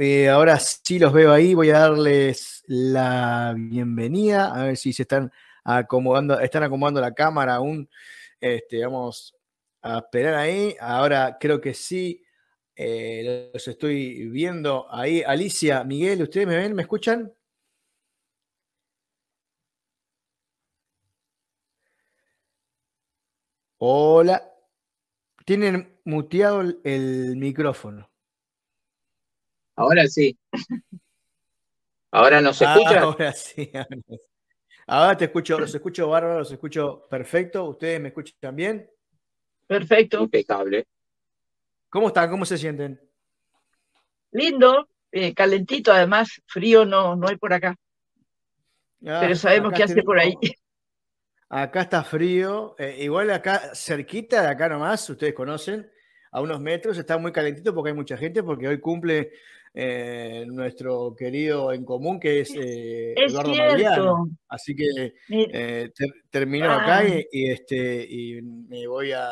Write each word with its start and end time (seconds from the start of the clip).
eh, 0.00 0.28
ahora 0.30 0.58
sí 0.58 0.98
los 0.98 1.12
veo 1.12 1.32
ahí. 1.32 1.54
Voy 1.54 1.70
a 1.70 1.80
darles 1.80 2.64
la 2.66 3.54
bienvenida. 3.56 4.54
A 4.54 4.64
ver 4.64 4.76
si 4.76 4.92
se 4.94 5.02
están 5.02 5.30
acomodando, 5.64 6.40
están 6.40 6.62
acomodando 6.62 7.00
la 7.00 7.12
cámara 7.14 7.56
aún. 7.56 7.88
Este, 8.40 8.82
vamos 8.84 9.34
a 9.82 9.98
esperar 9.98 10.34
ahí. 10.34 10.74
Ahora 10.80 11.36
creo 11.38 11.60
que 11.60 11.74
sí. 11.74 12.22
Eh, 12.76 13.50
los 13.52 13.68
estoy 13.68 14.28
viendo 14.30 14.86
ahí. 14.90 15.22
Alicia, 15.22 15.84
Miguel, 15.84 16.22
¿ustedes 16.22 16.46
me 16.46 16.56
ven? 16.56 16.74
¿Me 16.74 16.82
escuchan? 16.82 17.32
Hola. 23.78 24.50
Tienen 25.44 26.00
muteado 26.04 26.60
el, 26.84 27.36
micrófono. 27.36 28.08
Ahora 29.80 30.06
sí. 30.06 30.38
Ahora 32.10 32.42
no 32.42 32.52
se 32.52 32.66
escucha. 32.66 33.00
Ahora 33.00 33.32
sí. 33.32 33.72
Ahora 34.86 35.16
te 35.16 35.24
escucho, 35.24 35.58
los 35.58 35.74
escucho 35.74 36.06
bárbaro, 36.06 36.40
los 36.40 36.52
escucho 36.52 37.06
perfecto. 37.08 37.64
¿Ustedes 37.64 37.98
me 37.98 38.08
escuchan 38.08 38.54
bien? 38.54 38.90
Perfecto. 39.66 40.20
Impecable. 40.24 40.86
¿Cómo 41.88 42.08
están? 42.08 42.28
¿Cómo 42.28 42.44
se 42.44 42.58
sienten? 42.58 43.00
Lindo, 44.32 44.86
eh, 45.10 45.32
calentito, 45.32 45.92
además, 45.92 46.42
frío 46.46 46.84
no, 46.84 47.16
no 47.16 47.28
hay 47.28 47.36
por 47.36 47.54
acá. 47.54 47.74
Ah, 49.06 49.20
Pero 49.22 49.34
sabemos 49.34 49.72
qué 49.72 49.84
hace 49.84 50.02
por 50.02 50.18
ahí. 50.18 50.34
Acá 51.48 51.80
está 51.80 52.04
frío. 52.04 52.76
Eh, 52.78 52.98
igual 53.00 53.30
acá, 53.30 53.74
cerquita 53.74 54.42
de 54.42 54.48
acá 54.48 54.68
nomás, 54.68 55.08
ustedes 55.08 55.32
conocen, 55.32 55.90
a 56.32 56.40
unos 56.42 56.60
metros, 56.60 56.98
está 56.98 57.16
muy 57.16 57.32
calentito 57.32 57.74
porque 57.74 57.90
hay 57.90 57.96
mucha 57.96 58.18
gente, 58.18 58.42
porque 58.42 58.68
hoy 58.68 58.78
cumple 58.78 59.32
eh, 59.72 60.44
nuestro 60.48 61.14
querido 61.16 61.72
en 61.72 61.84
común, 61.84 62.18
que 62.18 62.40
es, 62.40 62.52
eh, 62.56 63.14
Eduardo 63.16 63.54
Mariano. 63.54 64.28
Así 64.48 64.74
que 64.74 65.12
termino 66.30 66.70
acá 66.72 67.02
y, 67.06 67.50
este, 67.50 68.06
y 68.08 68.42
me 68.42 68.86
voy 68.86 69.12
a 69.12 69.28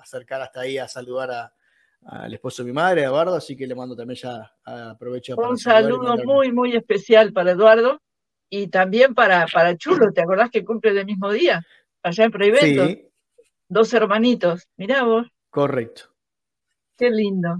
acercar 0.00 0.42
hasta 0.42 0.60
ahí 0.60 0.78
a 0.78 0.86
saludar 0.86 1.52
al 2.06 2.34
esposo 2.34 2.62
de 2.62 2.66
mi 2.66 2.74
madre, 2.74 3.02
Eduardo, 3.02 3.34
así 3.34 3.56
que 3.56 3.66
le 3.66 3.74
mando 3.74 3.96
también 3.96 4.18
ya 4.20 4.52
aprovecho. 4.64 5.36
Un 5.36 5.56
saludo 5.56 6.16
muy, 6.24 6.52
muy 6.52 6.76
especial 6.76 7.32
para 7.32 7.52
Eduardo 7.52 8.02
y 8.50 8.68
también 8.68 9.14
para, 9.14 9.46
para 9.52 9.76
Chulo, 9.76 10.12
¿te 10.12 10.20
acordás 10.20 10.50
que 10.50 10.64
cumple 10.64 10.90
el 10.90 11.06
mismo 11.06 11.32
día? 11.32 11.64
Allá 12.02 12.24
en 12.24 12.30
Preivento. 12.30 12.86
Sí. 12.86 13.08
Dos 13.66 13.94
hermanitos, 13.94 14.68
mirá 14.76 15.02
vos. 15.04 15.26
Correcto. 15.48 16.14
Qué 16.98 17.10
lindo. 17.10 17.56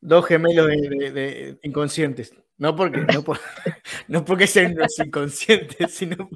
Dos 0.00 0.26
gemelos 0.26 0.66
de, 0.66 1.58
inconscientes. 1.62 2.34
No 2.58 2.74
porque, 2.74 3.00
no, 3.00 3.24
no 4.08 4.24
porque 4.24 4.46
sean 4.46 4.74
los 4.74 4.98
inconscientes, 4.98 5.92
sino. 5.94 6.28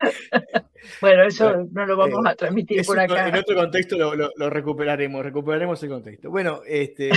Bueno, 1.00 1.24
eso 1.24 1.68
no 1.72 1.86
lo 1.86 1.96
vamos 1.96 2.24
a 2.24 2.32
eh, 2.32 2.36
transmitir 2.36 2.84
por 2.84 2.98
acá. 2.98 3.28
En 3.28 3.36
otro 3.36 3.54
contexto 3.56 3.96
lo, 3.96 4.50
recuperaremos, 4.50 5.24
recuperaremos 5.24 5.82
el 5.82 5.88
contexto. 5.90 6.30
Bueno, 6.30 6.62
este, 6.66 7.10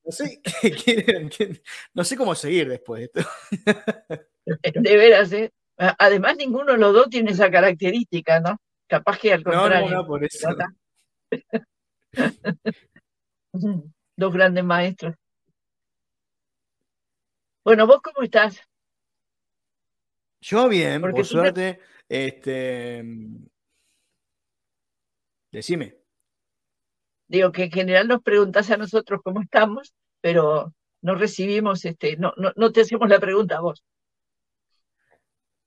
no 0.04 0.12
sé, 0.12 0.40
no 1.94 2.04
sé 2.04 2.16
cómo 2.16 2.34
seguir 2.34 2.68
después 2.68 3.00
de 3.00 3.04
esto. 3.06 3.30
De 4.80 4.96
veras, 4.96 5.32
¿eh? 5.32 5.50
Además, 5.76 6.36
ninguno 6.36 6.72
de 6.72 6.78
los 6.78 6.92
dos 6.92 7.08
tiene 7.08 7.30
esa 7.30 7.50
característica, 7.50 8.40
¿no? 8.40 8.60
Capaz 8.88 9.18
que 9.18 9.32
al 9.32 9.44
contrario. 9.44 9.90
No, 9.90 10.02
no, 10.02 10.06
por 10.06 10.24
eso. 10.24 10.48
Dos 14.16 14.32
grandes 14.32 14.64
maestros. 14.64 15.14
Bueno, 17.64 17.86
¿vos 17.86 18.00
cómo 18.02 18.22
estás? 18.22 18.60
Yo 20.40 20.68
bien, 20.68 21.00
por 21.00 21.24
suerte. 21.24 21.80
Este, 22.08 23.04
decime. 25.52 25.96
Digo 27.26 27.52
que 27.52 27.64
en 27.64 27.70
general 27.70 28.08
nos 28.08 28.22
preguntas 28.22 28.70
a 28.70 28.78
nosotros 28.78 29.20
cómo 29.22 29.42
estamos, 29.42 29.92
pero 30.20 30.74
no 31.02 31.14
recibimos, 31.14 31.84
este, 31.84 32.16
no, 32.16 32.32
no, 32.36 32.72
te 32.72 32.80
hacemos 32.80 33.08
la 33.08 33.20
pregunta 33.20 33.58
a 33.58 33.60
vos. 33.60 33.84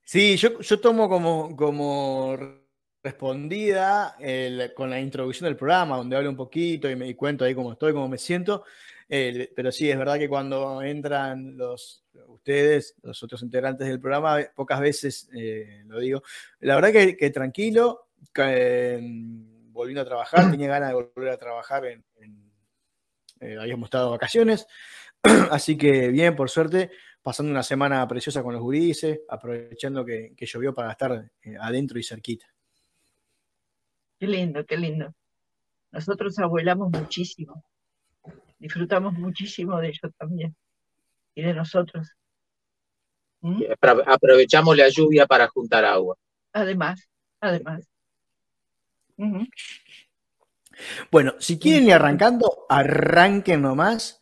Sí, 0.03 0.35
yo, 0.38 0.59
yo 0.59 0.81
tomo 0.81 1.08
como, 1.08 1.56
como 1.56 2.35
respondida 3.03 4.16
con 4.75 4.89
la 4.89 5.00
introducción 5.00 5.45
del 5.45 5.56
programa, 5.56 5.97
donde 5.97 6.16
hablo 6.16 6.29
un 6.29 6.35
poquito 6.35 6.89
y 6.89 6.95
me 6.95 7.16
cuento 7.16 7.45
ahí 7.45 7.56
cómo 7.56 7.73
estoy, 7.73 7.94
cómo 7.94 8.07
me 8.07 8.17
siento. 8.17 8.63
pero 9.07 9.72
sí, 9.72 9.89
es 9.89 9.97
verdad 9.97 10.17
que 10.17 10.29
cuando 10.29 10.81
entran 10.81 11.57
los, 11.57 12.03
ustedes, 12.28 12.95
los 13.03 13.22
otros 13.23 13.41
integrantes 13.44 13.88
del 13.88 14.00
programa, 14.00 14.40
pocas 14.56 14.79
veces 14.79 15.29
eh, 15.35 15.84
lo 15.85 16.00
digo. 16.00 16.23
La 16.59 16.75
verdad 16.75 16.91
que, 16.91 17.29
tranquilo, 17.29 18.07
em, 18.35 19.72
volviendo 19.72 20.01
a 20.01 20.06
trabajar, 20.06 20.51
tenía 20.51 20.67
ganas 20.67 20.90
de 20.90 20.95
volver 20.95 21.29
a 21.29 21.38
trabajar 21.38 21.85
en, 21.85 22.03
eh, 23.40 23.57
habíamos 23.59 23.88
estado 23.88 24.11
vacaciones, 24.11 24.67
así 25.51 25.75
que 25.75 26.09
bien, 26.09 26.35
por 26.35 26.50
suerte, 26.50 26.91
pasando 27.23 27.51
una 27.51 27.63
semana 27.63 28.07
preciosa 28.07 28.44
con 28.44 28.53
los 28.53 28.61
gurises, 28.61 29.22
aprovechando 29.28 30.06
que, 30.06 30.35
llovió 30.41 30.73
para 30.73 30.91
estar 30.91 31.31
eh, 31.41 31.56
adentro 31.59 32.00
y 32.00 32.03
cerquita. 32.03 32.50
Qué 34.22 34.28
lindo, 34.28 34.64
qué 34.68 34.78
lindo. 34.78 35.16
Nosotros 35.92 36.38
abuelamos 36.38 36.92
muchísimo, 36.92 37.66
disfrutamos 38.59 39.14
muchísimo 39.14 39.80
de 39.80 39.88
ellos 39.88 40.14
también 40.16 40.56
y 41.34 41.42
de 41.42 41.56
nosotros. 41.56 42.08
¿Mm? 43.40 43.64
Aprovechamos 44.06 44.78
la 44.78 44.90
lluvia 44.90 45.26
para 45.26 45.48
juntar 45.48 45.86
agua. 45.86 46.16
Además, 46.54 47.09
además. 47.40 47.90
Bueno, 51.09 51.34
si 51.40 51.58
quieren 51.58 51.86
ir 51.86 51.94
arrancando, 51.94 52.68
arranquen 52.70 53.64
nomás. 53.64 54.22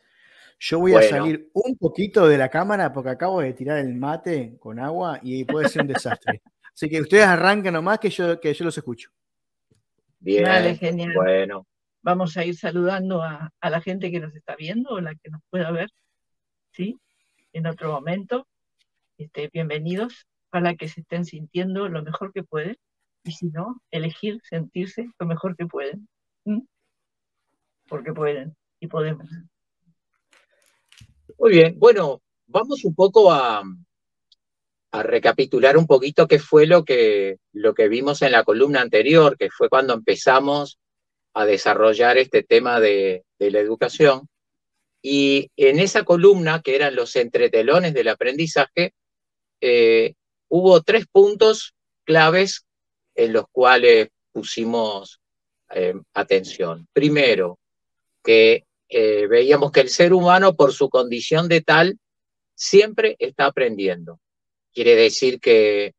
Yo 0.60 0.80
voy 0.80 0.96
a 0.96 1.02
salir 1.02 1.50
un 1.52 1.78
poquito 1.78 2.26
de 2.26 2.38
la 2.38 2.48
cámara 2.48 2.94
porque 2.94 3.10
acabo 3.10 3.42
de 3.42 3.52
tirar 3.52 3.80
el 3.80 3.94
mate 3.96 4.56
con 4.62 4.80
agua 4.80 5.20
y 5.22 5.44
puede 5.44 5.68
ser 5.68 5.81
un 5.81 5.90
desastre. 5.90 6.42
Así 6.74 6.90
que 6.90 7.02
ustedes 7.02 7.26
arranquen 7.26 7.74
nomás 7.74 8.00
que 8.00 8.10
yo, 8.10 8.40
que 8.40 8.54
yo 8.54 8.64
los 8.64 8.78
escucho. 8.78 9.12
Bien, 10.19 10.44
vale, 10.44 10.75
genial. 10.75 11.13
Bueno. 11.16 11.66
Vamos 12.02 12.38
a 12.38 12.46
ir 12.46 12.56
saludando 12.56 13.22
a, 13.22 13.52
a 13.59 13.69
la 13.69 13.81
gente 13.81 14.09
que 14.12 14.19
nos 14.19 14.34
está 14.35 14.56
viendo 14.56 14.91
o 14.91 15.02
la 15.02 15.16
que 15.16 15.30
nos 15.30 15.41
pueda 15.50 15.72
ver. 15.72 15.90
¿sí? 16.72 17.00
En 17.53 17.68
otro 17.68 17.91
momento. 17.91 18.47
Este, 19.18 19.50
bienvenidos 19.52 20.28
para 20.50 20.75
que 20.75 20.88
se 20.88 21.02
estén 21.02 21.25
sintiendo 21.25 21.90
lo 21.90 22.02
mejor 22.03 22.31
que 22.31 22.44
pueden 22.44 22.78
y 23.24 23.31
si 23.31 23.47
no, 23.47 23.81
elegir 23.91 24.40
sentirse 24.44 25.09
lo 25.19 25.25
mejor 25.25 25.56
que 25.57 25.66
pueden. 25.66 26.07
Porque 27.88 28.13
pueden 28.13 28.56
y 28.80 28.88
podemos. 28.88 29.30
Muy 31.38 31.51
bien, 31.51 31.78
bueno, 31.78 32.22
vamos 32.47 32.84
un 32.86 32.96
poco 32.96 33.31
a, 33.31 33.62
a 34.91 35.03
recapitular 35.03 35.77
un 35.77 35.85
poquito 35.85 36.27
qué 36.27 36.39
fue 36.39 36.66
lo 36.66 36.83
que, 36.83 37.38
lo 37.53 37.73
que 37.73 37.88
vimos 37.88 38.22
en 38.22 38.31
la 38.31 38.44
columna 38.44 38.81
anterior, 38.81 39.38
que 39.38 39.50
fue 39.50 39.69
cuando 39.69 39.94
empezamos 39.94 40.79
a 41.33 41.45
desarrollar 41.45 42.17
este 42.17 42.44
tema 42.44 42.79
de, 42.79 43.23
la 43.38 43.59
educación. 43.59 44.27
Y 45.01 45.50
en 45.55 45.79
esa 45.79 46.03
columna, 46.03 46.61
que 46.61 46.75
eran 46.75 46.95
los 46.95 47.16
entretelones 47.16 47.94
del 47.94 48.09
aprendizaje, 48.09 48.94
eh, 49.61 50.13
hubo 50.50 50.81
tres 50.81 51.06
puntos 51.07 51.73
claves 52.03 52.66
en 53.16 53.33
los 53.33 53.45
cuales 53.51 54.09
pusimos 54.31 55.19
eh, 55.73 55.94
atención. 56.13 56.88
Primero, 56.91 57.59
que 58.23 58.66
eh, 58.89 59.27
veíamos 59.27 59.71
que 59.71 59.81
el 59.81 59.89
ser 59.89 60.13
humano, 60.13 60.56
por 60.56 60.74
su 60.74 60.89
condición 60.89 61.47
de 61.47 61.62
tal, 61.62 62.00
siempre 62.56 63.15
está 63.19 63.45
aprendiendo. 63.45 64.19
Quiere 64.74 64.95
decir 64.95 65.39
que 65.39 65.94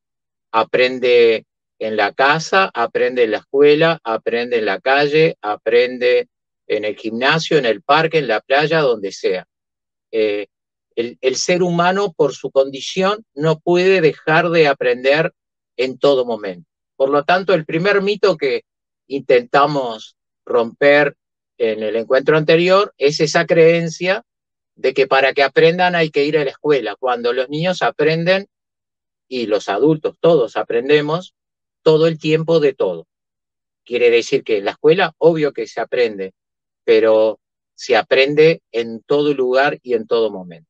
aprende 0.52 1.44
en 1.78 1.96
la 1.96 2.12
casa, 2.12 2.70
aprende 2.72 3.25
en 3.25 3.32
la 3.32 3.38
escuela, 3.38 3.99
aprende 4.05 4.58
en 4.58 4.67
la 4.67 4.81
calle, 4.81 5.37
aprende 5.40 6.28
en 6.67 6.84
el 6.84 6.96
gimnasio, 6.96 7.58
en 7.58 7.67
el 7.67 7.82
parque, 7.82 8.19
en 8.19 8.28
la 8.28 8.40
playa, 8.40 8.81
donde 8.81 9.12
sea. 9.12 9.46
Eh, 10.12 10.46
el, 10.94 11.37
ser 11.37 11.62
humano, 11.62 12.12
por 12.12 12.34
su 12.34 12.50
condición, 12.50 13.25
no 13.34 13.58
puede 13.58 14.00
dejar 14.00 14.50
de 14.50 14.69
aprender 14.69 15.32
en 15.76 15.99
todo 15.99 16.25
momento. 16.25 16.69
Por 16.96 17.08
lo 17.11 17.25
tanto, 17.25 17.55
el 17.55 17.64
primer 17.64 18.02
mito 18.02 18.37
que 18.37 18.64
intentamos 19.06 20.17
romper 20.44 21.17
en 21.58 21.82
el 21.82 21.96
encuentro 21.96 22.37
anterior 22.37 22.93
es 22.99 23.20
esa 23.20 23.46
creencia 23.46 24.22
de 24.75 24.94
que 24.94 25.06
para 25.06 25.32
que 25.32 25.43
aprendan 25.43 25.94
hay 25.94 26.11
que 26.11 26.25
ir 26.25 26.38
a 26.38 26.44
la 26.44 26.50
escuela, 26.50 26.96
cuando 26.99 27.32
los 27.32 27.49
niños 27.49 27.82
aprenden 27.82 28.46
y 29.31 29.47
los 29.47 29.69
adultos 29.69 30.17
todos 30.19 30.56
aprendemos 30.56 31.35
todo 31.82 32.09
el 32.09 32.19
tiempo 32.19 32.59
de 32.59 32.75
todo. 32.75 33.06
Quiere 33.85 34.11
decir 34.11 34.43
que 34.43 34.59
en 34.59 34.65
la 34.65 34.73
escuela, 34.73 35.15
obvio 35.19 35.53
que 35.53 35.69
se 35.69 35.81
aprende, 35.81 36.35
pero 36.85 37.38
se 37.75 37.97
aprende 37.97 38.61
en 38.73 39.03
todo 39.03 39.32
lugar 39.32 39.79
y 39.82 39.94
en 39.94 40.09
todo 40.09 40.31
momento. 40.31 40.69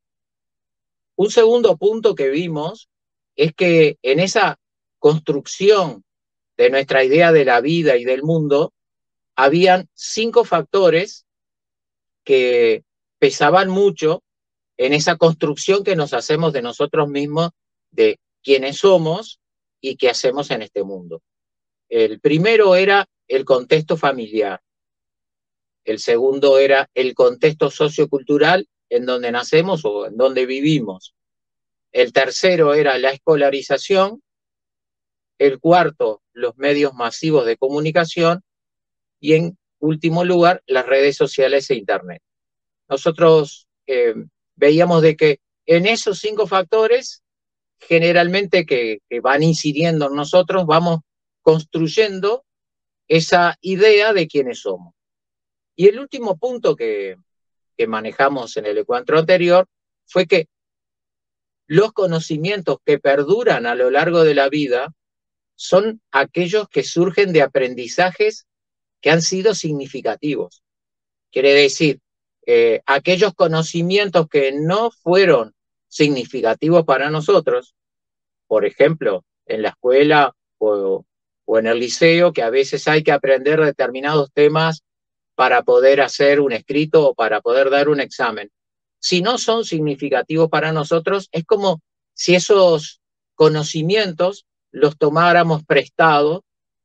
Un 1.17 1.31
segundo 1.31 1.79
punto 1.79 2.15
que 2.15 2.29
vimos 2.29 2.91
es 3.35 3.55
que 3.55 3.99
en 4.03 4.21
esa 4.21 4.59
construcción 4.99 6.05
de 6.59 6.69
nuestra 6.69 7.03
idea 7.03 7.33
de 7.33 7.47
la 7.47 7.63
vida 7.63 7.97
y 7.97 8.05
del 8.05 8.23
mundo, 8.23 8.75
habían 9.35 9.89
cinco 9.95 10.45
factores 10.45 11.25
que 12.25 12.85
pesaban 13.19 13.71
mucho 13.71 14.23
en 14.77 14.93
esa 14.93 15.17
construcción 15.17 15.83
que 15.83 15.97
nos 15.97 16.13
hacemos 16.13 16.53
de 16.53 16.61
nosotros 16.61 17.09
mismos, 17.09 17.51
de 17.91 18.19
quiénes 18.43 18.79
somos 18.79 19.41
y 19.81 19.97
qué 19.97 20.11
hacemos 20.11 20.51
en 20.51 20.63
este 20.63 20.83
mundo. 20.83 21.23
El 21.89 22.21
primero 22.21 22.75
era 22.77 23.09
el 23.27 23.45
contexto 23.45 23.97
familiar. 23.97 24.61
El 25.85 25.99
segundo 25.99 26.59
era 26.59 26.89
el 26.95 27.15
contexto 27.15 27.71
sociocultural 27.71 28.69
en 28.89 29.07
donde 29.07 29.33
nacemos 29.33 29.85
o 29.85 30.07
en 30.07 30.17
donde 30.17 30.47
vivimos. 30.47 31.15
El 31.93 32.13
tercero 32.13 32.75
era 32.75 32.99
la 32.99 33.11
escolarización. 33.11 34.23
El 35.39 35.59
cuarto, 35.59 36.23
los 36.33 36.57
medios 36.59 36.95
masivos 36.95 37.47
de 37.47 37.57
comunicación. 37.57 38.43
Y 39.21 39.35
en 39.35 39.59
último 39.79 40.25
lugar, 40.25 40.63
las 40.67 40.87
redes 40.87 41.17
sociales 41.17 41.71
e 41.71 41.75
Internet. 41.75 42.23
Nosotros 42.89 43.67
eh, 43.87 44.15
veíamos 44.57 45.03
de 45.03 45.17
que 45.17 45.41
en 45.67 45.87
esos 45.87 46.19
cinco 46.19 46.47
factores, 46.47 47.23
generalmente 47.81 48.67
que, 48.67 49.01
van 49.23 49.43
incidiendo 49.43 50.07
en 50.07 50.15
nosotros, 50.15 50.67
vamos 50.67 51.01
construyendo 51.43 52.45
esa 53.09 53.57
idea 53.61 54.13
de 54.13 54.29
quiénes 54.29 54.61
somos. 54.61 54.95
Y 55.75 55.89
el 55.89 55.99
último 55.99 56.37
punto 56.37 56.77
que, 56.77 57.17
que 57.77 57.87
manejamos 57.87 58.57
en 58.57 58.67
el 58.67 58.79
encuentro 58.79 59.19
anterior 59.19 59.67
fue 60.07 60.27
que 60.27 60.47
los 61.67 61.93
conocimientos 61.93 62.79
que 62.85 62.99
perduran 62.99 63.67
a 63.67 63.75
lo 63.75 63.91
largo 63.91 64.25
de 64.25 64.35
la 64.35 64.49
vida 64.49 64.93
son 65.55 66.01
aquellos 66.11 66.69
que 66.69 66.83
surgen 66.83 67.33
de 67.33 67.43
aprendizajes 67.43 68.47
que 69.01 69.11
han 69.11 69.23
sido 69.23 69.55
significativos. 69.55 70.63
Quiere 71.31 71.55
decir, 71.55 72.01
eh, 72.47 72.83
aquellos 72.87 73.35
conocimientos 73.35 74.29
que 74.29 74.53
no 74.53 74.91
fueron 74.91 75.55
significativos 75.91 76.85
para 76.85 77.11
nosotros, 77.11 77.75
por 78.47 78.65
ejemplo, 78.65 79.25
en 79.45 79.63
la 79.63 79.71
escuela 79.71 80.35
o, 80.59 81.05
en 81.49 81.67
el 81.67 81.81
liceo, 81.81 82.33
que 82.33 82.43
a 82.43 82.51
veces 82.51 82.87
hay 82.89 83.03
que 83.03 83.13
aprender 83.13 83.61
determinados 83.61 84.31
temas 84.33 84.83
para 85.35 85.63
poder 85.63 86.01
hacer 86.01 86.41
un 86.41 86.53
escrito 86.53 87.09
o 87.09 87.15
para 87.15 87.41
poder 87.41 87.71
dar 87.71 87.89
un 87.89 88.01
examen. 88.01 88.51
Si 89.01 89.21
no 89.21 89.37
son 89.37 89.65
significativos 89.65 90.49
para 90.49 90.73
nosotros, 90.73 91.29
es 91.33 91.45
como 91.45 91.83
si 92.15 92.35
esos 92.35 93.01
conocimientos 93.35 94.47
los 94.71 94.97
tomáramos 94.97 95.65
prestados 95.65 96.43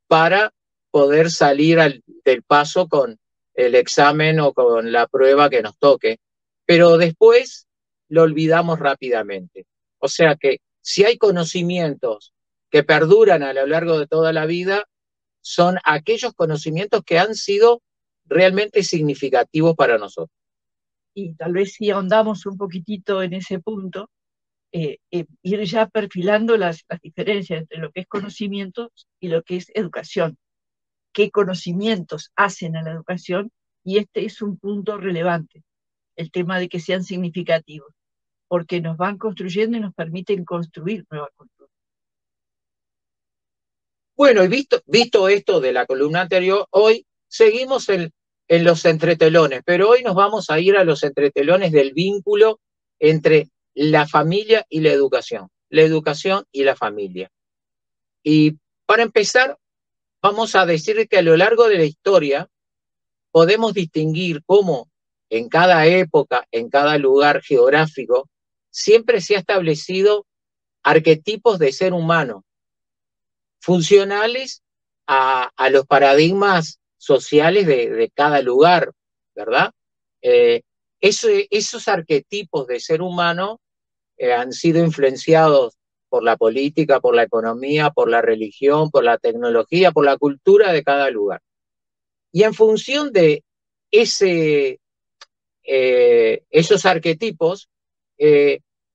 para 0.07 0.51
poder 0.89 1.29
salir 1.29 2.01
del 2.23 2.43
paso 2.43 2.87
con 2.87 3.19
el 3.53 3.75
examen 3.75 4.39
o 4.39 4.53
con 4.53 4.91
la 4.91 5.07
prueba 5.07 5.49
que 5.49 5.61
nos 5.61 5.77
toque, 5.77 6.17
pero 6.65 6.97
después 6.97 7.64
lo 8.09 8.23
olvidamos 8.23 8.79
rápidamente. 8.79 9.65
O 9.99 10.07
sea 10.07 10.35
que 10.35 10.59
si 10.81 11.03
hay 11.03 11.17
conocimientos 11.17 12.33
que 12.69 12.83
perduran 12.83 13.43
a 13.43 13.53
lo 13.53 13.65
largo 13.65 13.99
de 13.99 14.07
toda 14.07 14.33
la 14.33 14.45
vida, 14.45 14.85
son 15.41 15.77
aquellos 15.83 16.33
conocimientos 16.33 17.03
que 17.03 17.19
han 17.19 17.35
sido 17.35 17.81
realmente 18.25 18.83
significativos 18.83 19.75
para 19.75 19.97
nosotros. 19.97 20.37
Y 21.13 21.33
tal 21.35 21.53
vez 21.53 21.73
si 21.73 21.91
ahondamos 21.91 22.45
un 22.45 22.57
poquitito 22.57 23.21
en 23.23 23.33
ese 23.33 23.59
punto, 23.59 24.09
eh, 24.71 24.97
eh, 25.11 25.25
ir 25.43 25.63
ya 25.63 25.87
perfilando 25.87 26.57
las, 26.57 26.83
las 26.89 26.99
diferencias 26.99 27.61
entre 27.61 27.77
lo 27.77 27.91
que 27.91 28.01
es 28.01 28.07
conocimiento 28.07 28.91
y 29.19 29.29
lo 29.29 29.43
que 29.43 29.57
es 29.57 29.71
educación 29.73 30.37
qué 31.15 31.31
conocimientos 31.31 32.31
hacen 32.35 32.75
a 32.75 32.83
la 32.83 32.91
educación 32.91 33.49
y 33.85 33.97
este 33.99 34.25
es 34.25 34.41
un 34.41 34.57
punto 34.57 34.97
relevante, 34.97 35.63
el 36.17 36.29
tema 36.29 36.59
de 36.59 36.67
que 36.67 36.81
sean 36.81 37.05
significativos, 37.05 37.94
porque 38.47 38.81
nos 38.81 38.97
van 38.97 39.17
construyendo 39.17 39.77
y 39.77 39.81
nos 39.81 39.93
permiten 39.93 40.45
construir 40.45 41.05
nueva 41.09 41.29
cultura. 41.35 41.69
Bueno, 44.15 44.43
y 44.43 44.47
visto, 44.47 44.81
visto 44.85 45.27
esto 45.27 45.59
de 45.59 45.73
la 45.73 45.85
columna 45.85 46.21
anterior, 46.21 46.67
hoy 46.71 47.05
seguimos 47.27 47.89
en, 47.89 48.11
en 48.47 48.63
los 48.63 48.85
entretelones, 48.85 49.61
pero 49.65 49.89
hoy 49.89 50.03
nos 50.03 50.15
vamos 50.15 50.49
a 50.49 50.59
ir 50.59 50.77
a 50.77 50.83
los 50.83 51.03
entretelones 51.03 51.71
del 51.71 51.93
vínculo 51.93 52.59
entre 52.99 53.49
la 53.73 54.07
familia 54.07 54.65
y 54.69 54.79
la 54.79 54.91
educación, 54.91 55.49
la 55.69 55.81
educación 55.81 56.45
y 56.51 56.63
la 56.63 56.75
familia. 56.75 57.29
Y 58.23 58.57
para 58.85 59.03
empezar, 59.03 59.57
vamos 60.21 60.55
a 60.55 60.65
decir 60.65 61.07
que 61.09 61.17
a 61.17 61.21
lo 61.21 61.35
largo 61.35 61.67
de 61.67 61.77
la 61.77 61.83
historia 61.83 62.49
podemos 63.31 63.73
distinguir 63.73 64.41
cómo 64.45 64.89
en 65.29 65.49
cada 65.49 65.87
época, 65.87 66.47
en 66.51 66.69
cada 66.69 66.97
lugar 66.97 67.41
geográfico, 67.41 68.29
siempre 68.75 69.21
se 69.21 69.35
ha 69.35 69.39
establecido 69.39 70.27
arquetipos 70.83 71.59
de 71.59 71.71
ser 71.71 71.93
humano 71.93 72.43
funcionales 73.61 74.63
a, 75.07 75.49
los 75.71 75.87
paradigmas 75.87 76.79
sociales 76.97 77.65
de, 77.67 78.11
cada 78.13 78.41
lugar, 78.41 78.91
¿verdad? 79.33 79.71
Eh, 80.21 80.61
esos 80.99 81.87
arquetipos 81.87 82.67
de 82.67 82.81
ser 82.81 83.01
humano 83.01 83.61
eh, 84.17 84.33
han 84.33 84.51
sido 84.51 84.83
influenciados 84.83 85.77
por 86.09 86.23
la 86.23 86.35
política, 86.35 86.99
por 86.99 87.15
la 87.15 87.23
economía, 87.23 87.91
por 87.91 88.09
la 88.09 88.21
religión, 88.21 88.91
por 88.91 89.05
la 89.05 89.17
tecnología, 89.17 89.91
por 89.91 90.03
la 90.05 90.17
cultura 90.17 90.73
de 90.73 90.83
cada 90.83 91.09
lugar. 91.09 91.41
Y 92.31 92.43
en 92.43 92.53
función 92.53 93.13
de 93.13 93.43
eh, 93.89 94.77
esos 96.49 96.85
arquetipos, 96.85 97.69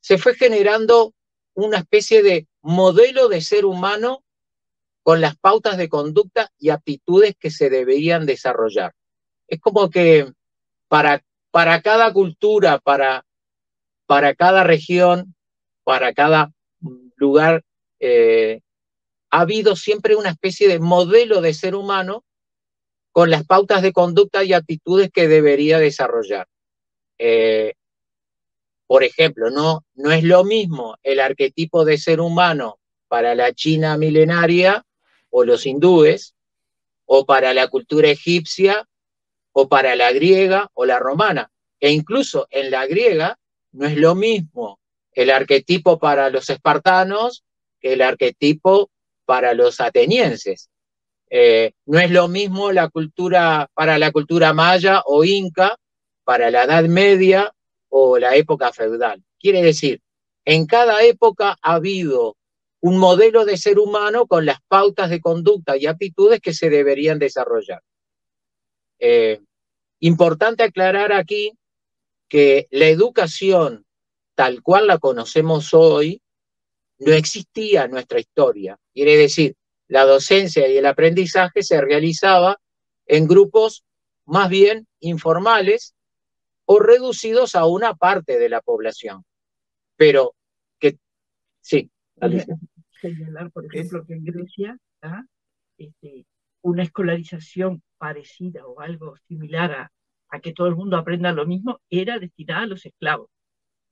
se 0.00 0.18
fue 0.18 0.34
generando 0.34 1.14
una 1.54 1.78
especie 1.78 2.22
de 2.22 2.46
modelo 2.62 3.28
de 3.28 3.40
ser 3.40 3.64
humano 3.64 4.22
con 5.02 5.20
las 5.20 5.36
pautas 5.36 5.76
de 5.76 5.88
conducta 5.88 6.50
y 6.58 6.70
aptitudes 6.70 7.34
que 7.38 7.50
se 7.50 7.70
deberían 7.70 8.26
desarrollar. 8.26 8.94
Es 9.48 9.60
como 9.60 9.90
que 9.90 10.32
para, 10.88 11.22
para 11.50 11.80
cada 11.82 12.12
cultura, 12.12 12.78
para, 12.78 13.24
para 14.06 14.34
cada 14.34 14.64
región, 14.64 15.34
para 15.84 16.12
cada 16.12 16.52
lugar, 17.16 17.64
eh, 17.98 18.60
ha 19.30 19.40
habido 19.40 19.76
siempre 19.76 20.16
una 20.16 20.30
especie 20.30 20.68
de 20.68 20.80
modelo 20.80 21.40
de 21.40 21.54
ser 21.54 21.74
humano 21.74 22.24
con 23.12 23.30
las 23.30 23.44
pautas 23.44 23.82
de 23.82 23.92
conducta 23.92 24.44
y 24.44 24.52
actitudes 24.52 25.10
que 25.12 25.28
debería 25.28 25.78
desarrollar. 25.78 26.46
Eh, 27.18 27.74
por 28.90 29.04
ejemplo, 29.04 29.50
no, 29.50 29.84
no 29.94 30.10
es 30.10 30.24
lo 30.24 30.42
mismo 30.42 30.96
el 31.04 31.20
arquetipo 31.20 31.84
de 31.84 31.96
ser 31.96 32.20
humano 32.20 32.80
para 33.06 33.36
la 33.36 33.52
China 33.52 33.96
milenaria 33.96 34.84
o 35.30 35.44
los 35.44 35.64
hindúes, 35.64 36.34
o 37.04 37.24
para 37.24 37.54
la 37.54 37.68
cultura 37.68 38.08
egipcia, 38.08 38.88
o 39.52 39.68
para 39.68 39.94
la 39.94 40.10
griega 40.10 40.72
o 40.74 40.86
la 40.86 40.98
romana. 40.98 41.52
E 41.78 41.92
incluso 41.92 42.48
en 42.50 42.72
la 42.72 42.84
griega 42.88 43.38
no 43.70 43.86
es 43.86 43.96
lo 43.96 44.16
mismo 44.16 44.80
el 45.12 45.30
arquetipo 45.30 46.00
para 46.00 46.28
los 46.28 46.50
espartanos 46.50 47.44
que 47.80 47.92
el 47.92 48.02
arquetipo 48.02 48.90
para 49.24 49.54
los 49.54 49.80
atenienses. 49.80 50.68
Eh, 51.30 51.74
no 51.86 52.00
es 52.00 52.10
lo 52.10 52.26
mismo 52.26 52.72
la 52.72 52.88
cultura 52.88 53.70
para 53.72 53.98
la 53.98 54.10
cultura 54.10 54.52
maya 54.52 55.00
o 55.06 55.22
inca, 55.22 55.76
para 56.24 56.50
la 56.50 56.64
Edad 56.64 56.86
Media 56.86 57.54
o 57.90 58.18
la 58.18 58.34
época 58.34 58.72
feudal. 58.72 59.22
Quiere 59.38 59.62
decir, 59.62 60.00
en 60.44 60.66
cada 60.66 61.02
época 61.04 61.58
ha 61.60 61.74
habido 61.74 62.36
un 62.80 62.96
modelo 62.96 63.44
de 63.44 63.58
ser 63.58 63.78
humano 63.78 64.26
con 64.26 64.46
las 64.46 64.58
pautas 64.66 65.10
de 65.10 65.20
conducta 65.20 65.76
y 65.76 65.86
aptitudes 65.86 66.40
que 66.40 66.54
se 66.54 66.70
deberían 66.70 67.18
desarrollar. 67.18 67.82
Eh, 68.98 69.40
importante 70.00 70.62
aclarar 70.62 71.12
aquí 71.12 71.52
que 72.28 72.68
la 72.70 72.86
educación 72.86 73.84
tal 74.40 74.62
cual 74.62 74.86
la 74.86 74.96
conocemos 74.96 75.74
hoy, 75.74 76.22
no 76.98 77.12
existía 77.12 77.84
en 77.84 77.90
nuestra 77.90 78.20
historia. 78.20 78.78
Quiere 78.94 79.18
decir, 79.18 79.54
la 79.86 80.06
docencia 80.06 80.66
y 80.66 80.78
el 80.78 80.86
aprendizaje 80.86 81.62
se 81.62 81.78
realizaba 81.78 82.58
en 83.04 83.28
grupos 83.28 83.84
más 84.24 84.48
bien 84.48 84.86
informales 85.00 85.94
o 86.72 86.78
reducidos 86.78 87.56
a 87.56 87.66
una 87.66 87.96
parte 87.96 88.38
de 88.38 88.48
la 88.48 88.60
población. 88.60 89.24
Pero 89.96 90.36
que, 90.78 90.98
sí. 91.60 91.90
Señalar, 93.00 93.50
por 93.50 93.66
ejemplo, 93.66 94.06
que 94.06 94.14
en 94.14 94.24
Grecia 94.24 94.78
este, 95.76 96.26
una 96.62 96.84
escolarización 96.84 97.82
parecida 97.98 98.64
o 98.68 98.78
algo 98.80 99.16
similar 99.26 99.72
a, 99.72 99.92
a 100.28 100.38
que 100.38 100.52
todo 100.52 100.68
el 100.68 100.76
mundo 100.76 100.96
aprenda 100.96 101.32
lo 101.32 101.44
mismo, 101.44 101.80
era 101.90 102.20
destinada 102.20 102.62
a 102.62 102.66
los 102.66 102.86
esclavos, 102.86 103.28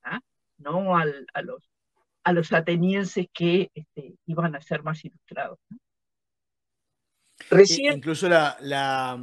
¿ah? 0.05 0.21
no 0.59 0.97
a, 0.97 1.05
los, 1.43 1.69
a 2.23 2.33
los 2.33 2.53
atenienses 2.53 3.27
que 3.33 3.73
este, 3.75 4.15
iban 4.27 4.55
a 4.55 4.63
ser 4.63 4.85
más 4.85 5.05
ilustrados. 5.05 5.59
Recién... 7.51 7.95
Incluso 7.95 8.29
la, 8.29 8.57
la, 8.61 9.21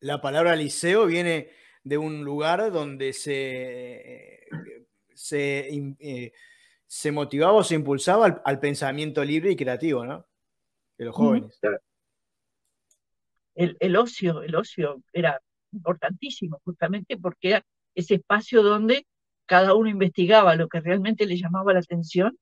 la, 0.00 0.20
palabra 0.22 0.56
liceo 0.56 1.04
viene 1.04 1.59
de 1.90 1.98
un 1.98 2.22
lugar 2.24 2.70
donde 2.70 3.12
se, 3.12 4.46
se, 5.12 5.68
eh, 5.98 6.32
se 6.86 7.10
motivaba 7.10 7.54
o 7.54 7.64
se 7.64 7.74
impulsaba 7.74 8.40
al, 8.44 8.60
pensamiento 8.60 9.24
libre 9.24 9.50
y 9.50 9.56
creativo, 9.56 10.06
¿no? 10.06 10.24
De 10.96 11.06
los 11.06 11.16
jóvenes. 11.16 11.58
El, 13.56 13.76
el, 13.80 13.96
ocio, 13.96 14.42
el 14.42 14.54
ocio 14.54 15.02
era 15.12 15.42
importantísimo, 15.72 16.60
justamente 16.64 17.16
porque 17.16 17.48
era 17.48 17.66
ese 17.96 18.14
espacio 18.14 18.62
donde 18.62 19.04
cada 19.44 19.74
uno 19.74 19.90
investigaba 19.90 20.54
lo 20.54 20.68
que 20.68 20.78
realmente 20.78 21.26
le 21.26 21.38
llamaba 21.38 21.72
la 21.72 21.80
atención, 21.80 22.38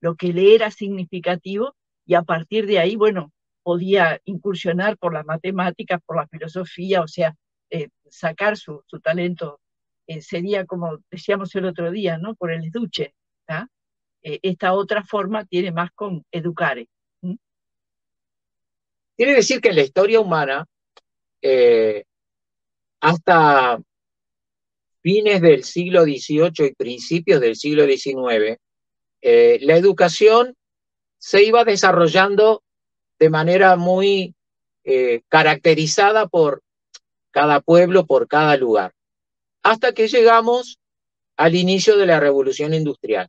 lo 0.00 0.16
que 0.16 0.32
le 0.32 0.56
era 0.56 0.72
significativo, 0.72 1.76
y 2.04 2.14
a 2.14 2.22
partir 2.22 2.66
de 2.66 2.80
ahí, 2.80 2.96
bueno, 2.96 3.32
podía 3.62 4.20
incursionar 4.24 4.98
por 4.98 5.14
las 5.14 5.24
matemáticas, 5.24 6.00
por 6.04 6.16
la 6.16 6.26
filosofía, 6.26 7.02
o 7.02 7.06
sea, 7.06 7.36
eh, 7.70 7.88
sacar 8.08 8.56
su, 8.56 8.82
talento, 9.02 9.60
eh, 10.06 10.20
sería 10.20 10.64
como 10.66 10.98
decíamos 11.10 11.54
el 11.56 11.64
otro 11.64 11.90
día, 11.90 12.16
¿no? 12.16 12.34
Por 12.34 12.52
el 12.52 12.64
estuche. 12.64 13.14
Eh, 14.22 14.40
esta 14.42 14.72
otra 14.72 15.04
forma 15.04 15.44
tiene 15.44 15.72
más 15.72 15.90
con 15.92 16.24
educare. 16.30 16.88
Quiere 19.16 19.34
decir 19.34 19.60
que 19.60 19.70
en 19.70 19.76
la 19.76 19.82
historia 19.82 20.20
humana, 20.20 20.66
hasta 23.00 23.80
fines 25.00 25.40
del 25.40 25.64
siglo 25.64 26.02
XVIII 26.02 26.66
y 26.66 26.74
principios 26.74 27.40
del 27.40 27.56
siglo 27.56 27.86
XIX, 27.86 28.58
la 29.22 29.76
educación 29.76 30.54
se 31.18 31.44
iba 31.44 31.64
desarrollando 31.64 32.62
de 33.18 33.30
manera 33.30 33.76
muy 33.76 34.34
caracterizada 35.28 36.26
por 36.26 36.62
cada 37.36 37.60
pueblo, 37.60 38.06
por 38.06 38.28
cada 38.28 38.56
lugar, 38.56 38.94
hasta 39.62 39.92
que 39.92 40.08
llegamos 40.08 40.80
al 41.36 41.54
inicio 41.54 41.98
de 41.98 42.06
la 42.06 42.18
revolución 42.18 42.72
industrial. 42.72 43.28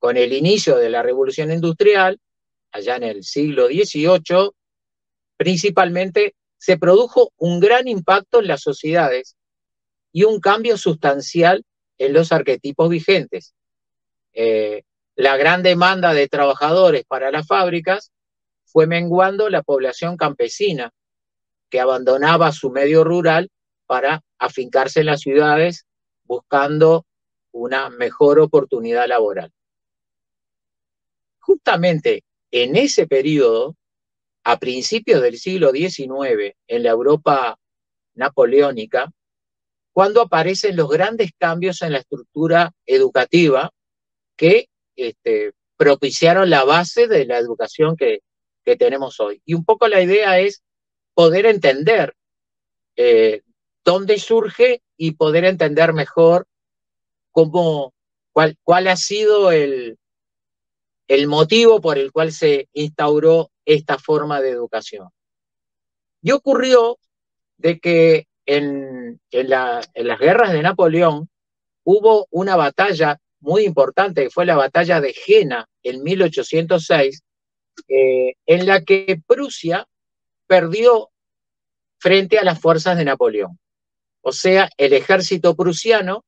Con 0.00 0.16
el 0.16 0.32
inicio 0.32 0.74
de 0.78 0.90
la 0.90 1.00
revolución 1.00 1.52
industrial, 1.52 2.18
allá 2.72 2.96
en 2.96 3.04
el 3.04 3.22
siglo 3.22 3.68
XVIII, 3.68 4.50
principalmente 5.36 6.34
se 6.58 6.76
produjo 6.76 7.30
un 7.36 7.60
gran 7.60 7.86
impacto 7.86 8.40
en 8.40 8.48
las 8.48 8.62
sociedades 8.62 9.36
y 10.10 10.24
un 10.24 10.40
cambio 10.40 10.76
sustancial 10.76 11.64
en 11.98 12.14
los 12.14 12.32
arquetipos 12.32 12.88
vigentes. 12.90 13.54
Eh, 14.32 14.82
la 15.14 15.36
gran 15.36 15.62
demanda 15.62 16.14
de 16.14 16.26
trabajadores 16.26 17.04
para 17.04 17.30
las 17.30 17.46
fábricas 17.46 18.10
fue 18.64 18.88
menguando 18.88 19.50
la 19.50 19.62
población 19.62 20.16
campesina, 20.16 20.92
que 21.70 21.80
abandonaba 21.80 22.52
su 22.52 22.70
medio 22.70 23.04
rural 23.04 23.50
para 23.86 24.22
afincarse 24.38 25.00
en 25.00 25.06
las 25.06 25.20
ciudades 25.20 25.86
buscando 26.24 27.06
una 27.52 27.90
mejor 27.90 28.40
oportunidad 28.40 29.06
laboral. 29.06 29.52
Justamente 31.38 32.24
en 32.50 32.76
ese 32.76 33.06
periodo, 33.06 33.76
a 34.44 34.58
principios 34.58 35.22
del 35.22 35.38
siglo 35.38 35.70
XIX, 35.70 36.54
en 36.66 36.82
la 36.82 36.90
Europa 36.90 37.58
napoleónica, 38.14 39.10
cuando 39.92 40.22
aparecen 40.22 40.76
los 40.76 40.88
grandes 40.88 41.30
cambios 41.38 41.80
en 41.82 41.92
la 41.92 41.98
estructura 41.98 42.72
educativa 42.84 43.70
que 44.36 44.68
este, 44.96 45.52
propiciaron 45.76 46.50
la 46.50 46.64
base 46.64 47.06
de 47.06 47.26
la 47.26 47.38
educación 47.38 47.96
que, 47.96 48.20
que 48.64 48.76
tenemos 48.76 49.20
hoy. 49.20 49.40
Y 49.44 49.54
un 49.54 49.64
poco 49.64 49.86
la 49.86 50.02
idea 50.02 50.40
es 50.40 50.63
poder 51.14 51.46
entender 51.46 52.14
eh, 52.96 53.42
dónde 53.84 54.18
surge 54.18 54.82
y 54.96 55.12
poder 55.12 55.44
entender 55.44 55.92
mejor 55.92 56.46
cómo, 57.30 57.92
cuál, 58.32 58.56
cuál 58.62 58.88
ha 58.88 58.96
sido 58.96 59.50
el, 59.50 59.98
el 61.08 61.26
motivo 61.26 61.80
por 61.80 61.98
el 61.98 62.12
cual 62.12 62.32
se 62.32 62.68
instauró 62.72 63.50
esta 63.64 63.98
forma 63.98 64.40
de 64.40 64.50
educación. 64.50 65.08
Y 66.22 66.30
ocurrió 66.30 66.98
de 67.58 67.78
que 67.78 68.26
en, 68.46 69.20
en, 69.30 69.46
en, 69.50 70.08
las 70.08 70.18
guerras 70.18 70.52
de 70.52 70.62
Napoleón 70.62 71.28
hubo 71.84 72.26
una 72.30 72.56
batalla 72.56 73.18
muy 73.40 73.64
importante, 73.64 74.24
que 74.24 74.30
fue 74.30 74.46
la 74.46 74.56
batalla 74.56 75.00
de 75.00 75.12
Jena 75.12 75.68
en 75.82 76.02
1806, 76.02 77.22
eh, 77.88 78.34
en 78.46 78.66
la 78.66 78.82
que 78.82 79.20
Prusia 79.26 79.86
perdió 80.46 81.10
frente 81.98 82.38
a 82.38 82.44
las 82.44 82.60
fuerzas 82.60 82.96
de 82.96 83.04
Napoleón. 83.04 83.58
O 84.20 84.32
sea, 84.32 84.68
el 84.76 84.92
ejército 84.92 85.54
prusiano 85.54 86.24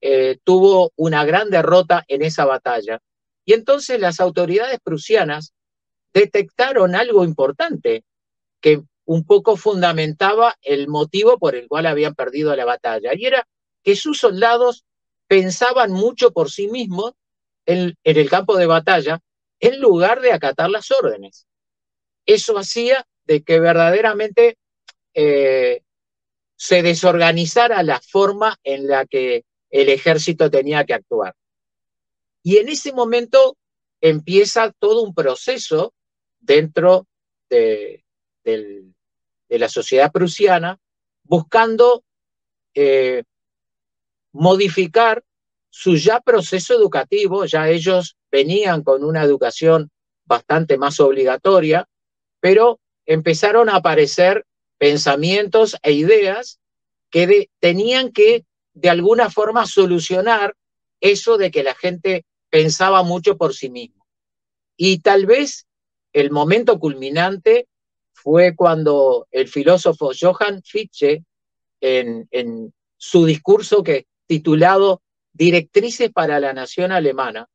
eh, 0.00 0.38
tuvo 0.44 0.92
una 0.96 1.24
gran 1.24 1.50
derrota 1.50 2.04
en 2.08 2.22
esa 2.22 2.44
batalla. 2.44 3.00
Y 3.44 3.52
entonces 3.52 4.00
las 4.00 4.20
autoridades 4.20 4.80
prusianas 4.80 5.52
detectaron 6.12 6.94
algo 6.94 7.24
importante 7.24 8.04
que 8.60 8.82
un 9.04 9.24
poco 9.24 9.56
fundamentaba 9.56 10.56
el 10.62 10.88
motivo 10.88 11.38
por 11.38 11.54
el 11.54 11.68
cual 11.68 11.86
habían 11.86 12.14
perdido 12.14 12.54
la 12.56 12.64
batalla. 12.64 13.12
Y 13.14 13.26
era 13.26 13.46
que 13.82 13.96
sus 13.96 14.18
soldados 14.18 14.84
pensaban 15.28 15.92
mucho 15.92 16.32
por 16.32 16.50
sí 16.50 16.68
mismos 16.68 17.12
en 17.66 17.96
el 18.04 18.30
campo 18.30 18.56
de 18.56 18.66
batalla 18.66 19.20
en 19.60 19.80
lugar 19.80 20.20
de 20.20 20.32
acatar 20.32 20.70
las 20.70 20.90
órdenes. 20.90 21.46
Eso 22.26 22.58
hacía 22.58 23.06
de 23.26 23.42
que 23.42 23.60
verdaderamente 23.60 24.58
eh, 25.14 25.82
se 26.56 26.82
desorganizara 26.82 27.82
la 27.82 28.00
forma 28.00 28.58
en 28.64 28.86
la 28.88 29.06
que 29.06 29.44
el 29.70 29.88
ejército 29.88 30.50
tenía 30.50 30.84
que 30.84 30.94
actuar. 30.94 31.34
Y 32.42 32.58
en 32.58 32.68
ese 32.68 32.92
momento 32.92 33.56
empieza 34.00 34.72
todo 34.78 35.02
un 35.02 35.14
proceso 35.14 35.92
dentro 36.38 37.06
de, 37.50 38.04
la 39.48 39.68
sociedad 39.68 40.12
prusiana 40.12 40.78
buscando 41.24 42.04
eh, 42.74 43.24
modificar 44.32 45.24
su 45.70 45.96
ya 45.96 46.20
proceso 46.20 46.74
educativo, 46.74 47.44
ya 47.44 47.68
ellos 47.68 48.16
venían 48.30 48.82
con 48.82 49.04
una 49.04 49.22
educación 49.22 49.90
bastante 50.24 50.78
más 50.78 51.00
obligatoria, 51.00 51.88
pero 52.40 52.80
empezaron 53.06 53.68
a 53.68 53.76
aparecer 53.76 54.44
pensamientos 54.78 55.76
e 55.82 55.92
ideas 55.92 56.60
que 57.10 57.48
tenían 57.60 58.12
que 58.12 58.44
de 58.74 58.90
alguna 58.90 59.30
forma 59.30 59.66
solucionar 59.66 60.54
eso 61.00 61.38
de 61.38 61.50
que 61.50 61.62
la 61.62 61.74
gente 61.74 62.24
pensaba 62.50 63.02
mucho 63.02 63.36
por 63.36 63.54
sí 63.54 63.70
mismo. 63.70 64.06
Y 64.76 64.98
tal 64.98 65.24
vez 65.26 65.66
el 66.12 66.30
momento 66.30 66.78
culminante 66.78 67.68
fue 68.12 68.54
cuando 68.54 69.26
el 69.30 69.48
filósofo 69.48 70.10
Johann 70.18 70.62
Fichte, 70.62 71.24
en, 71.80 72.26
en 72.30 72.72
su 72.96 73.24
discurso 73.24 73.82
que 73.82 74.06
titulado 74.26 75.02
Directrices 75.32 76.10
para 76.10 76.40
la 76.40 76.52
Nación 76.52 76.92
Alemana, 76.92 77.48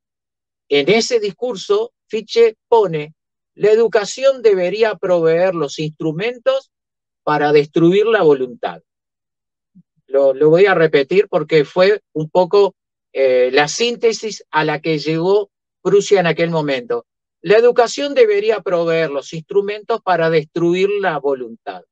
en 0.68 0.88
ese 0.88 1.20
discurso, 1.20 1.92
Fichte 2.06 2.56
pone, 2.68 3.14
la 3.54 3.70
educación 3.70 4.42
debería 4.42 4.94
proveer 4.94 5.54
los 5.54 5.78
instrumentos 5.78 6.70
para 7.22 7.52
destruir 7.52 8.06
la 8.06 8.22
voluntad. 8.22 8.82
Lo, 10.06 10.34
voy 10.50 10.66
a 10.66 10.74
repetir 10.74 11.28
porque 11.28 11.64
fue 11.64 12.02
un 12.12 12.28
poco 12.28 12.74
eh, 13.12 13.50
la 13.52 13.68
síntesis 13.68 14.44
a 14.50 14.64
la 14.64 14.80
que 14.80 14.98
llegó 14.98 15.50
Prusia 15.82 16.20
en 16.20 16.26
aquel 16.26 16.50
momento. 16.50 17.06
La 17.40 17.56
educación 17.56 18.14
debería 18.14 18.60
proveer 18.60 19.10
los 19.10 19.32
instrumentos 19.32 20.00
para 20.00 20.30
destruir 20.30 20.88
la 21.00 21.18
voluntad. 21.18 21.82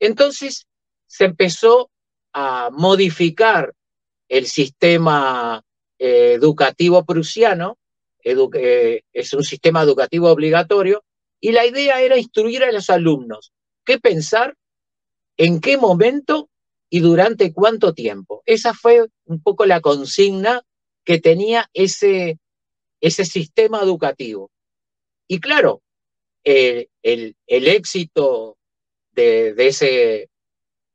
Entonces 0.00 0.66
se 1.06 1.24
empezó 1.24 1.90
a 2.32 2.70
modificar 2.72 3.72
el 4.28 4.46
sistema 4.46 5.62
eh, 5.98 6.32
educativo 6.34 7.04
prusiano 7.04 7.78
es 9.12 9.32
un 9.32 9.44
sistema 9.44 9.82
educativo 9.82 10.30
obligatorio, 10.30 11.04
y 11.40 11.52
la 11.52 11.66
idea 11.66 12.00
era 12.00 12.18
instruir 12.18 12.64
a 12.64 12.72
los 12.72 12.90
alumnos 12.90 13.52
qué 13.84 13.98
pensar, 13.98 14.56
en 15.36 15.60
qué 15.60 15.76
momento 15.76 16.48
y 16.90 17.00
durante 17.00 17.52
cuánto 17.52 17.94
tiempo. 17.94 18.42
Esa 18.46 18.74
fue 18.74 19.06
un 19.26 19.42
poco 19.42 19.66
la 19.66 19.80
consigna 19.80 20.62
que 21.04 21.20
tenía 21.20 21.70
ese, 21.72 22.38
ese 23.00 23.24
sistema 23.24 23.80
educativo. 23.80 24.50
Y 25.28 25.40
claro, 25.40 25.82
el, 26.42 26.88
el, 27.02 27.68
éxito 27.68 28.56
de, 29.12 29.54
ese, 29.58 30.30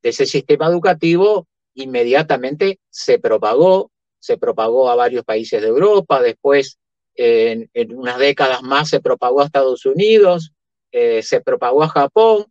de 0.02 0.10
ese 0.10 0.26
sistema 0.26 0.68
educativo 0.68 1.48
inmediatamente 1.76 2.80
se 2.90 3.20
propagó, 3.20 3.92
se 4.20 4.38
propagó 4.38 4.90
a 4.90 4.96
varios 4.96 5.24
países 5.24 5.62
de 5.62 5.68
Europa, 5.68 6.22
después 6.22 6.78
en, 7.16 7.70
unas 7.96 8.18
décadas 8.18 8.64
más 8.64 8.90
se 8.90 9.00
propagó 9.00 9.42
a 9.42 9.46
Estados 9.46 9.86
Unidos, 9.86 10.52
eh, 10.92 11.22
se 11.24 11.42
propagó 11.42 11.84
a 11.84 11.90
Japón 11.90 12.46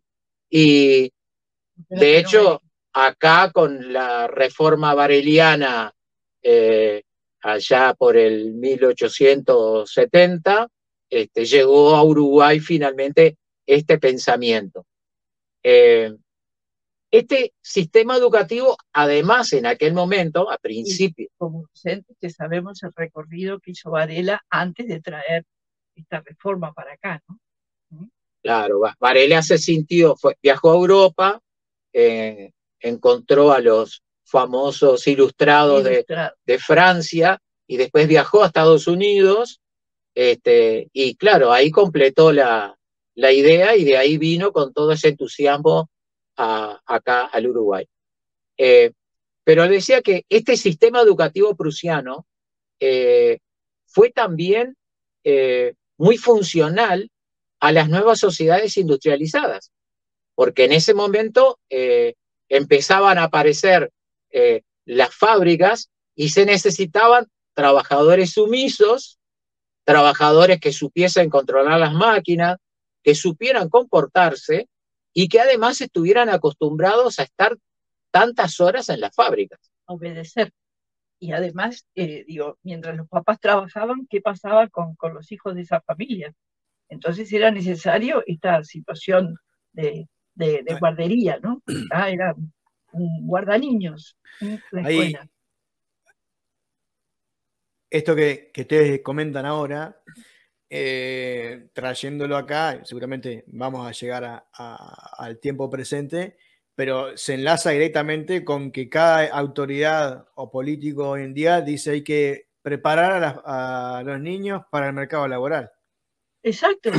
y 0.49 1.11
de 1.89 2.17
hecho 2.17 2.61
acá 2.93 3.51
con 3.53 3.93
la 3.93 4.27
reforma 4.27 4.93
bareliana 4.93 5.93
eh, 6.41 7.03
allá 7.41 7.93
por 7.93 8.17
el 8.17 8.53
1870, 8.53 10.67
este, 11.09 11.45
llegó 11.45 11.95
a 11.95 12.03
Uruguay 12.03 12.59
finalmente 12.59 13.37
este 13.65 13.97
pensamiento. 13.99 14.85
Eh, 15.63 16.13
este 17.11 17.53
sistema 17.61 18.15
educativo, 18.15 18.77
además, 18.93 19.51
en 19.51 19.65
aquel 19.65 19.93
momento, 19.93 20.49
a 20.49 20.57
principio. 20.57 21.27
como 21.37 21.67
docentes 21.73 22.15
que 22.19 22.29
sabemos 22.29 22.81
el 22.83 22.93
recorrido 22.95 23.59
que 23.59 23.71
hizo 23.71 23.91
Varela 23.91 24.41
antes 24.49 24.87
de 24.87 25.01
traer 25.01 25.45
esta 25.95 26.21
reforma 26.21 26.73
para 26.73 26.93
acá, 26.93 27.21
¿no? 27.27 27.37
¿Mm? 27.89 28.07
Claro, 28.41 28.81
Varela 28.99 29.43
se 29.43 29.57
sintió, 29.57 30.15
fue, 30.15 30.37
viajó 30.41 30.71
a 30.71 30.75
Europa, 30.75 31.41
eh, 31.93 32.51
encontró 32.79 33.51
a 33.51 33.59
los 33.59 34.01
famosos 34.23 35.05
ilustrados 35.05 35.83
de, 35.83 36.05
de, 36.45 36.59
Francia 36.59 37.39
y 37.67 37.77
después 37.77 38.07
viajó 38.07 38.41
a 38.41 38.47
Estados 38.47 38.87
Unidos, 38.87 39.59
este, 40.15 40.89
y 40.93 41.15
claro, 41.15 41.51
ahí 41.51 41.69
completó 41.69 42.31
la, 42.31 42.77
la 43.15 43.31
idea 43.31 43.75
y 43.75 43.83
de 43.83 43.97
ahí 43.97 44.17
vino 44.17 44.51
con 44.51 44.73
todo 44.73 44.93
ese 44.93 45.09
entusiasmo 45.09 45.89
acá 46.35 47.25
al 47.25 47.47
Uruguay. 47.47 47.87
Eh, 48.57 48.91
pero 49.43 49.67
decía 49.67 50.01
que 50.01 50.25
este 50.29 50.55
sistema 50.57 51.01
educativo 51.01 51.55
prusiano 51.55 52.25
eh, 52.79 53.39
fue 53.85 54.11
también 54.11 54.75
eh, 55.23 55.73
muy 55.97 56.17
funcional 56.17 57.09
a 57.59 57.71
las 57.71 57.89
nuevas 57.89 58.19
sociedades 58.19 58.77
industrializadas, 58.77 59.71
porque 60.35 60.65
en 60.65 60.71
ese 60.71 60.93
momento 60.93 61.59
empezaban 62.49 63.19
a 63.19 63.25
aparecer 63.25 63.91
las 64.85 65.13
fábricas 65.13 65.91
y 66.15 66.29
se 66.29 66.45
necesitaban 66.45 67.27
trabajadores 67.53 68.31
sumisos, 68.31 69.19
trabajadores 69.83 70.59
que 70.59 70.71
supiesen 70.71 71.29
controlar 71.29 71.79
las 71.79 71.93
máquinas, 71.93 72.57
que 73.03 73.13
supieran 73.13 73.69
comportarse 73.69 74.67
y 75.13 75.27
que 75.27 75.39
además 75.39 75.81
estuvieran 75.81 76.29
acostumbrados 76.29 77.19
a 77.19 77.23
estar 77.23 77.57
tantas 78.11 78.59
horas 78.59 78.89
en 78.89 79.01
las 79.01 79.15
fábricas. 79.15 79.59
Obedecer. 79.85 80.51
Y 81.19 81.33
además, 81.33 81.85
eh, 81.95 82.23
digo, 82.27 82.57
mientras 82.63 82.95
los 82.97 83.07
papás 83.07 83.39
trabajaban, 83.39 84.07
¿qué 84.09 84.21
pasaba 84.21 84.67
con, 84.69 84.95
con 84.95 85.13
los 85.13 85.31
hijos 85.31 85.55
de 85.55 85.61
esa 85.61 85.81
familia? 85.81 86.33
Entonces 86.89 87.31
era 87.31 87.51
necesario 87.51 88.23
esta 88.25 88.63
situación 88.63 89.37
de, 89.71 90.07
de, 90.33 90.77
guardería, 90.79 91.39
¿no? 91.41 91.61
Ah, 91.91 92.09
era 92.09 92.35
un 92.93 93.27
guardaniños 93.27 94.17
la 94.71 94.81
escuela. 94.81 95.29
esto 97.89 98.15
que, 98.15 98.51
que 98.53 98.61
ustedes 98.61 99.01
comentan 99.01 99.45
ahora 99.45 100.01
eh, 100.73 101.67
trayéndolo 101.73 102.37
acá, 102.37 102.79
seguramente 102.85 103.43
vamos 103.47 103.85
a 103.85 103.91
llegar 103.91 104.45
al 104.53 105.37
tiempo 105.39 105.69
presente, 105.69 106.37
pero 106.75 107.17
se 107.17 107.33
enlaza 107.33 107.71
directamente 107.71 108.45
con 108.45 108.71
que 108.71 108.87
cada 108.87 109.27
autoridad 109.37 110.29
o 110.33 110.49
político 110.49 111.09
hoy 111.09 111.23
en 111.23 111.33
día 111.33 111.59
dice 111.59 111.91
hay 111.91 112.03
que 112.05 112.47
preparar 112.61 113.41
a, 113.43 114.01
los 114.05 114.21
niños 114.21 114.61
para 114.71 114.87
el 114.87 114.93
mercado 114.93 115.27
laboral. 115.27 115.69
Exacto. 116.41 116.91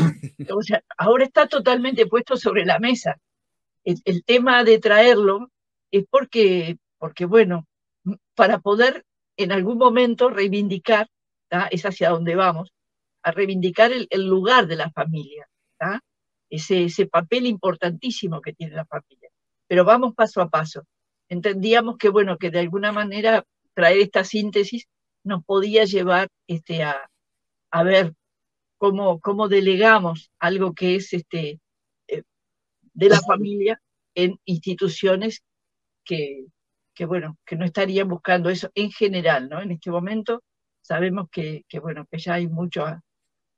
O 0.55 0.61
sea, 0.61 0.85
ahora 0.99 1.25
está 1.25 1.47
totalmente 1.47 2.07
puesto 2.07 2.37
sobre 2.37 2.67
la 2.67 2.79
mesa. 2.79 3.19
El, 3.85 4.23
tema 4.25 4.65
de 4.65 4.81
traerlo 4.81 5.51
es 5.91 6.05
porque, 6.11 6.77
porque, 6.99 7.25
bueno, 7.25 7.67
para 8.35 8.59
poder 8.59 9.07
en 9.39 9.51
algún 9.51 9.79
momento 9.79 10.29
reivindicar, 10.29 11.09
es 11.71 11.87
hacia 11.87 12.11
donde 12.11 12.35
vamos, 12.35 12.71
a 13.23 13.31
reivindicar 13.31 13.93
el, 13.93 14.27
lugar 14.27 14.67
de 14.67 14.77
la 14.77 14.91
familia, 14.91 15.49
ese, 16.51 17.07
papel 17.07 17.47
importantísimo 17.47 18.41
que 18.41 18.53
tiene 18.53 18.75
la 18.75 18.85
familia. 18.85 19.31
Pero 19.67 19.85
vamos 19.85 20.15
paso 20.15 20.41
a 20.41 20.51
paso. 20.51 20.85
Entendíamos 21.29 21.97
que, 21.97 22.09
bueno, 22.09 22.37
que 22.37 22.51
de 22.51 22.61
alguna 22.61 22.93
manera 22.93 23.45
traer 23.75 23.99
esta 23.99 24.25
síntesis 24.25 24.87
nos 25.25 25.45
podía 25.45 25.85
llevar 25.85 26.29
este, 26.47 26.83
a, 26.83 27.83
ver 27.85 28.15
cómo, 28.77 29.49
delegamos 29.49 30.31
algo 30.39 30.75
que 30.75 30.97
es 30.97 31.13
este, 31.13 31.61
eh, 32.09 32.23
de 32.93 33.09
la 33.09 33.21
familia 33.21 33.81
en 34.15 34.39
instituciones 34.45 35.43
que, 36.05 36.47
bueno, 37.07 37.39
que 37.47 37.57
no 37.57 37.65
estarían 37.65 38.09
buscando 38.09 38.51
eso 38.51 38.71
en 38.75 38.91
general, 38.91 39.49
¿no? 39.49 39.61
En 39.63 39.71
este 39.71 39.91
momento 39.91 40.43
sabemos 40.83 41.29
que, 41.31 41.65
que 41.69 41.79
bueno, 41.79 42.07
que 42.11 42.19
ya 42.19 42.35
hay 42.35 42.49
mucho, 42.49 42.85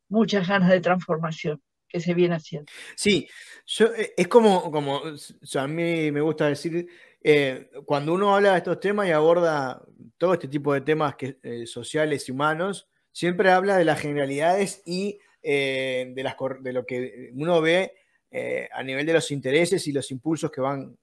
muchas 0.09 0.47
ganas 0.49 0.71
de 0.71 0.81
transformación 0.81 1.63
que 1.95 2.01
se 2.01 2.13
viene 2.13 2.35
haciendo. 2.35 2.73
Sí, 2.97 3.29
yo, 3.67 3.87
eh, 3.95 4.15
es 4.17 4.27
como, 4.27 4.71
como 4.73 5.01
a 5.05 5.67
mí 5.69 6.11
me 6.11 6.21
gusta 6.21 6.49
decir, 6.49 6.89
eh, 7.23 7.71
cuando 7.87 8.13
uno 8.13 8.35
habla 8.35 8.53
de 8.53 8.59
estos 8.59 8.81
temas 8.81 9.07
y 9.07 9.13
aborda 9.13 9.81
todo 10.19 10.35
este 10.35 10.49
tipo 10.49 10.75
de 10.75 10.81
temas 10.81 11.15
que, 11.15 11.39
eh, 11.43 11.67
sociales 11.67 12.29
y 12.29 12.33
humanos, 12.33 12.89
siempre 13.13 13.53
habla 13.53 13.77
de 13.77 13.85
las 13.85 14.01
generalidades 14.01 14.83
y 14.85 15.21
de, 15.41 16.21
las, 16.25 16.37
de 16.63 16.73
lo 16.73 16.85
que 16.87 17.31
uno 17.35 17.61
ve 17.61 17.93
a 18.73 18.83
nivel 18.83 19.05
de 19.05 19.13
los 19.13 19.31
intereses 19.31 19.87
y 19.87 19.93
los 19.93 20.11
impulsos 20.11 20.51
que 20.51 20.63
van 20.63 20.97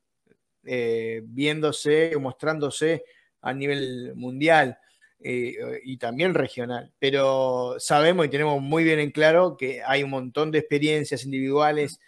viéndose 0.64 2.16
o 2.16 2.20
mostrándose 2.20 3.06
a 3.40 3.54
nivel 3.54 4.14
mundial. 4.16 4.78
Eh, 5.24 5.82
y 5.84 5.98
también 5.98 6.34
regional. 6.34 6.92
Pero 6.98 7.76
sabemos 7.78 8.26
y 8.26 8.30
tenemos 8.30 8.60
muy 8.60 8.84
bien 8.84 9.00
en 9.00 9.12
claro 9.12 9.56
que 9.56 9.84
hay 9.86 10.02
un 10.02 10.10
montón 10.10 10.50
de 10.50 10.60
experiencias 10.60 11.26
individuales 11.26 12.00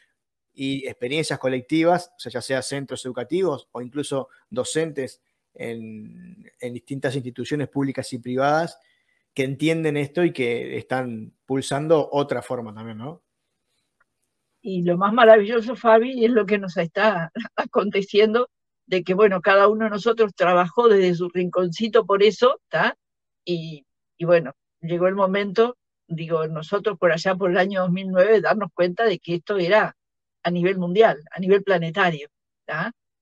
y 0.52 0.88
experiencias 0.88 1.38
colectivas, 1.38 2.12
o 2.16 2.20
sea, 2.20 2.32
ya 2.32 2.42
sea 2.42 2.62
centros 2.64 3.06
educativos 3.06 3.68
o 3.72 3.82
incluso 3.82 4.30
docentes 4.50 5.22
en, 5.54 6.52
distintas 6.60 7.16
instituciones 7.16 7.70
públicas 7.70 8.12
y 8.14 8.20
privadas 8.20 8.80
que 9.34 9.44
entienden 9.44 9.98
esto 9.98 10.24
y 10.24 10.32
que 10.32 10.78
están 10.78 11.34
pulsando 11.46 12.10
otra 12.12 12.42
forma 12.42 12.74
también, 12.74 12.98
¿no? 12.98 13.22
Y 14.62 14.84
lo 14.84 14.98
más 14.98 15.14
maravilloso, 15.14 15.76
Fabi, 15.76 16.26
es 16.26 16.32
lo 16.32 16.46
que 16.46 16.58
nos 16.58 16.78
está 16.78 17.32
aconteciendo, 17.56 18.50
de 18.86 19.04
que, 19.04 19.14
bueno, 19.14 19.42
cada 19.42 19.68
uno 19.68 19.86
de 19.86 19.92
nosotros 19.92 20.34
trabajó 20.36 20.88
desde 20.88 21.16
su 21.16 21.30
rinconcito 21.30 22.06
por 22.06 22.24
eso, 22.24 22.60
¿está? 22.64 22.98
Y, 23.46 23.86
bueno, 24.20 24.54
llegó 24.82 25.08
el 25.08 25.16
momento, 25.16 25.78
digo, 26.08 26.48
nosotros 26.48 26.98
por 26.98 27.12
allá 27.12 27.36
por 27.36 27.52
el 27.52 27.58
año 27.58 27.82
2009, 27.82 28.42
darnos 28.42 28.70
cuenta 28.74 29.06
de 29.06 29.20
que 29.20 29.36
esto 29.36 29.58
era 29.58 29.96
a 30.44 30.52
nivel 30.52 30.78
mundial, 30.78 31.24
a 31.32 31.40
nivel 31.40 31.64
planetario, 31.64 32.30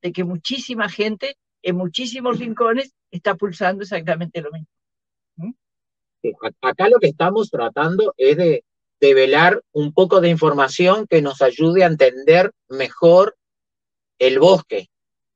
de 0.01 0.11
que 0.11 0.23
muchísima 0.23 0.89
gente 0.89 1.37
en 1.63 1.75
muchísimos 1.75 2.39
rincones 2.39 2.93
está 3.11 3.35
pulsando 3.35 3.83
exactamente 3.83 4.41
lo 4.41 4.51
mismo. 4.51 4.67
¿Mm? 5.35 5.51
Acá 6.61 6.89
lo 6.89 6.99
que 6.99 7.07
estamos 7.07 7.49
tratando 7.49 8.13
es 8.17 8.37
de 8.37 8.63
develar 8.99 9.61
un 9.71 9.93
poco 9.93 10.21
de 10.21 10.29
información 10.29 11.07
que 11.07 11.21
nos 11.21 11.41
ayude 11.41 11.83
a 11.83 11.87
entender 11.87 12.51
mejor 12.69 13.35
el 14.19 14.39
bosque 14.39 14.89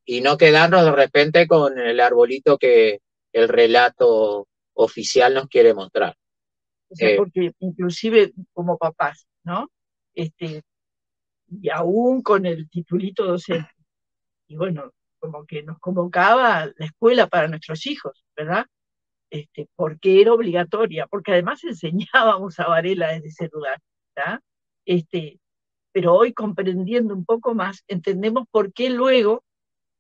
y 0.06 0.22
no 0.22 0.38
quedarnos 0.38 0.86
de 0.86 0.92
repente 0.92 1.48
con 1.48 1.80
el 1.80 2.00
arbolito 2.00 2.58
que 2.60 3.00
el 3.34 3.50
relato 3.50 4.48
oficial 4.76 5.34
nos 5.34 5.48
quiere 5.48 5.74
mostrar. 5.74 6.16
Eh, 7.00 7.18
porque 7.18 7.52
inclusive 7.60 8.34
como 8.54 8.78
papás, 8.78 9.28
¿no? 9.44 9.70
Este, 10.14 10.62
y 11.50 11.70
aún 11.70 12.22
con 12.22 12.46
el 12.46 12.70
titulito 12.70 13.26
docente. 13.26 13.72
Y 14.48 14.56
bueno, 14.56 14.92
como 15.20 15.46
que 15.46 15.64
nos 15.64 15.80
convocaba 15.80 16.68
la 16.78 16.86
escuela 16.86 17.28
para 17.28 17.48
nuestros 17.48 17.86
hijos, 17.88 18.24
¿verdad? 18.36 18.66
Este, 19.30 19.68
porque 19.76 20.22
era 20.22 20.34
obligatoria, 20.34 21.08
porque 21.08 21.32
además 21.32 21.64
enseñábamos 21.64 22.60
a 22.60 22.68
Varela 22.68 23.12
desde 23.14 23.28
ese 23.28 23.50
lugar, 23.52 23.80
¿verdad? 24.16 24.40
Este, 24.86 25.40
pero 25.92 26.14
hoy 26.14 26.34
comprendiendo 26.34 27.14
un 27.14 27.26
poco 27.26 27.56
más, 27.56 27.84
entendemos 27.88 28.46
por 28.52 28.72
qué 28.72 28.90
luego, 28.90 29.44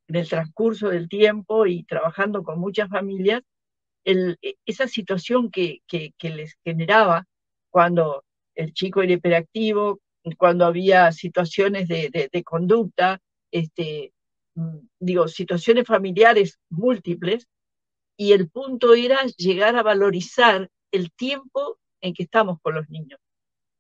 en 0.07 0.17
el 0.17 0.29
transcurso 0.29 0.89
del 0.89 1.09
tiempo 1.09 1.65
y 1.65 1.83
trabajando 1.83 2.43
con 2.43 2.59
muchas 2.59 2.89
familias, 2.89 3.41
e, 4.06 4.56
esa 4.65 4.88
situación 4.88 5.50
que, 5.52 5.82
que, 5.88 6.13
les 6.22 6.56
generaba 6.63 7.26
cuando 7.70 8.24
el 8.56 8.74
chico 8.74 9.02
era 9.02 9.13
hiperactivo, 9.13 10.00
cuando 10.38 10.65
había 10.65 11.12
situaciones 11.12 11.88
de, 11.88 12.30
de, 12.32 12.44
conducta, 12.44 13.20
este, 13.52 14.13
mm, 14.56 14.78
digo, 15.00 15.28
situaciones 15.28 15.86
familiares 15.86 16.60
múltiples 16.70 17.48
y 18.18 18.34
el 18.34 18.50
punto 18.50 18.94
era 18.94 19.24
llegar 19.38 19.76
a 19.76 19.84
valorizar 19.84 20.70
el 20.91 21.12
tiempo 21.12 21.80
en 22.02 22.13
que 22.13 22.24
estamos 22.24 22.60
con 22.62 22.76
los 22.76 22.89
niños. 22.89 23.20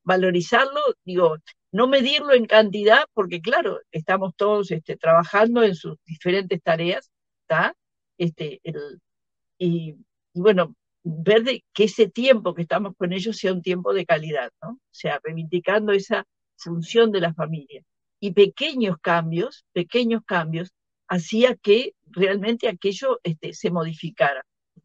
Valorizarlo, 0.03 0.81
digo, 1.03 1.37
no 1.71 1.87
medirlo 1.87 2.33
en 2.33 2.45
cantidad, 2.45 3.05
porque 3.13 3.41
claro, 3.41 3.81
estamos 3.91 4.33
todos 4.35 4.71
este, 4.71 4.97
trabajando 4.97 5.63
en 5.63 5.75
sus 5.75 5.97
diferentes 6.05 6.61
tareas, 6.61 7.11
¿está? 7.41 7.75
Este, 8.17 8.61
y, 9.57 9.95
bueno, 10.41 10.75
ver 11.03 11.43
que 11.73 11.83
ese 11.85 12.07
tiempo 12.09 12.53
que 12.53 12.63
estamos 12.63 12.93
con 12.97 13.13
ellos 13.13 13.37
sea 13.37 13.53
un 13.53 13.61
tiempo 13.61 13.93
de 13.93 14.05
calidad, 14.05 14.51
¿no? 14.61 14.71
O 14.71 14.79
sea, 14.91 15.19
reivindicando 15.23 15.91
esa 15.93 16.25
función 16.57 17.11
de 17.11 17.21
la 17.21 17.33
familia. 17.33 17.83
Y 18.19 18.31
pequeños 18.31 18.97
cambios, 19.01 19.65
pequeños 19.73 20.23
cambios, 20.25 20.71
hacía 21.07 21.55
que 21.55 21.93
realmente 22.05 22.67
aquello 22.67 23.19
este, 23.23 23.53
se 23.53 23.69
modificara. 23.69 24.43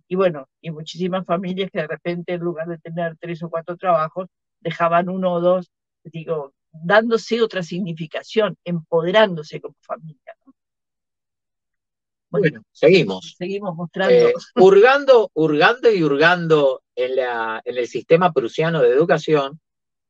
Y 0.08 0.16
bueno, 0.16 0.48
y 0.60 0.70
muchísimas 0.70 1.24
familias 1.24 1.70
que 1.72 1.80
de 1.80 1.86
repente 1.86 2.34
en 2.34 2.40
lugar 2.40 2.68
de 2.68 2.78
tener 2.78 3.16
tres 3.18 3.42
o 3.42 3.48
cuatro 3.48 3.76
trabajos, 3.76 4.28
dejaban 4.60 5.08
uno 5.08 5.32
o 5.32 5.40
dos, 5.40 5.70
digo, 6.04 6.52
dándose 6.72 7.40
otra 7.40 7.62
significación, 7.62 8.56
empoderándose 8.64 9.60
como 9.60 9.76
familia. 9.80 10.36
Bueno, 12.30 12.62
seguimos. 12.72 13.34
Seguimos 13.36 13.74
mostrando. 13.74 14.14
Eh, 14.14 14.32
hurgando, 14.56 15.30
hurgando 15.34 15.90
y 15.90 16.02
hurgando 16.02 16.82
en, 16.94 17.16
la, 17.16 17.60
en 17.64 17.76
el 17.76 17.88
sistema 17.88 18.32
prusiano 18.32 18.82
de 18.82 18.90
educación, 18.90 19.60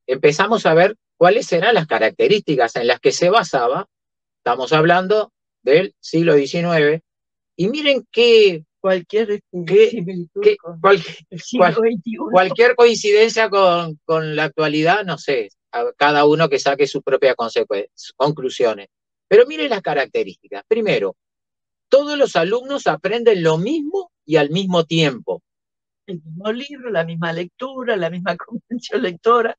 empezamos 0.07 0.67
a 0.67 0.75
ver 0.75 0.97
cuáles 1.17 1.53
eran 1.53 1.75
las 1.75 1.87
características 1.87 2.77
en 2.77 2.87
las 2.87 3.01
que 3.01 3.13
se 3.13 3.31
basaba, 3.31 3.89
estamos 4.39 4.73
hablando 4.73 5.33
del 5.63 5.95
siglo 6.01 6.35
XIX, 6.35 7.03
y 7.57 7.69
miren 7.69 8.07
qué 8.11 8.65
cualquier, 8.81 9.43
cualquier 12.33 12.75
coincidencia 12.75 13.51
con, 13.51 13.99
con, 14.05 14.35
la 14.35 14.45
actualidad, 14.45 15.05
no 15.05 15.19
sé, 15.19 15.51
cada 15.97 16.25
uno 16.25 16.49
que 16.49 16.59
saque 16.59 16.87
sus 16.87 17.03
propias 17.03 17.37
conclusiones. 18.17 18.89
Pero 19.29 19.47
miren 19.47 19.71
las 19.71 19.83
características. 19.83 20.65
Primero, 20.67 21.17
todos 21.91 22.17
los 22.17 22.37
alumnos 22.37 22.87
aprenden 22.87 23.43
lo 23.43 23.59
mismo 23.59 24.11
y 24.25 24.37
al 24.37 24.49
mismo 24.49 24.85
tiempo. 24.85 25.43
El 26.07 26.23
mismo 26.23 26.53
libro, 26.53 26.91
la 26.91 27.05
misma 27.05 27.33
lectura, 27.35 27.97
la 27.97 28.09
misma 28.09 28.37
convención 28.39 29.03
lectora. 29.03 29.59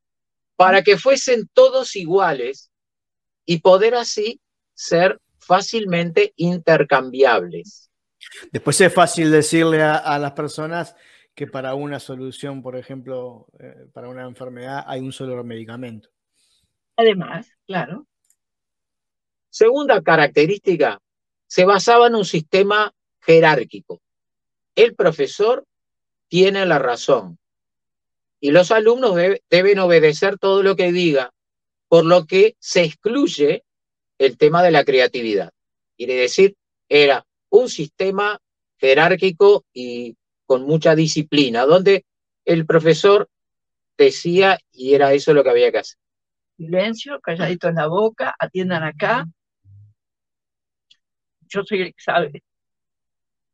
Para 0.55 0.81
que 0.81 0.97
fuesen 0.97 1.49
todos 1.53 1.95
iguales 1.95 2.71
y 3.45 3.59
poder 3.59 3.95
así 3.95 4.39
ser 4.73 5.19
fácilmente 5.39 6.33
intercambiables. 6.37 7.89
Después 8.51 8.79
es 8.81 8.93
fácil 8.93 9.31
decirle 9.31 9.81
a, 9.81 10.17
las 10.19 10.31
personas 10.33 10.95
que 11.33 11.47
para 11.47 11.73
una 11.73 11.99
solución, 11.99 12.61
por 12.61 12.77
ejemplo, 12.77 13.47
eh, 13.59 13.87
para 13.91 14.07
una 14.07 14.23
enfermedad 14.23 14.83
hay 14.85 15.01
un 15.01 15.11
solo 15.11 15.43
medicamento. 15.43 16.09
Además, 16.95 17.51
claro. 17.65 18.05
Segunda 19.49 20.01
característica, 20.01 21.01
se 21.51 21.65
basaba 21.65 22.07
en 22.07 22.15
un 22.15 22.23
sistema 22.23 22.93
jerárquico. 23.19 24.01
El 24.73 24.95
profesor 24.95 25.65
tiene 26.29 26.65
la 26.65 26.79
razón 26.79 27.39
y 28.39 28.51
los 28.51 28.71
alumnos 28.71 29.17
deben 29.49 29.79
obedecer 29.79 30.37
todo 30.37 30.63
lo 30.63 30.77
que 30.77 30.93
diga, 30.93 31.33
por 31.89 32.05
lo 32.05 32.25
que 32.25 32.55
se 32.59 32.83
excluye 32.83 33.65
el 34.17 34.37
tema 34.37 34.63
de 34.63 34.71
la 34.71 34.85
creatividad. 34.85 35.51
Quiere 35.97 36.13
decir, 36.13 36.55
era 36.87 37.25
un 37.49 37.67
sistema 37.67 38.39
jerárquico 38.77 39.65
y 39.73 40.15
con 40.45 40.63
mucha 40.63 40.95
disciplina, 40.95 41.65
donde 41.65 42.05
el 42.45 42.65
profesor 42.65 43.27
decía 43.97 44.57
y 44.71 44.93
era 44.93 45.11
eso 45.11 45.33
lo 45.33 45.43
que 45.43 45.49
había 45.49 45.69
que 45.73 45.79
hacer. 45.79 45.99
Silencio, 46.55 47.19
calladito 47.19 47.67
en 47.67 47.75
la 47.75 47.87
boca, 47.87 48.33
atiendan 48.39 48.83
acá. 48.83 49.27
Yo 51.51 51.63
soy 51.63 51.81
el. 51.81 52.41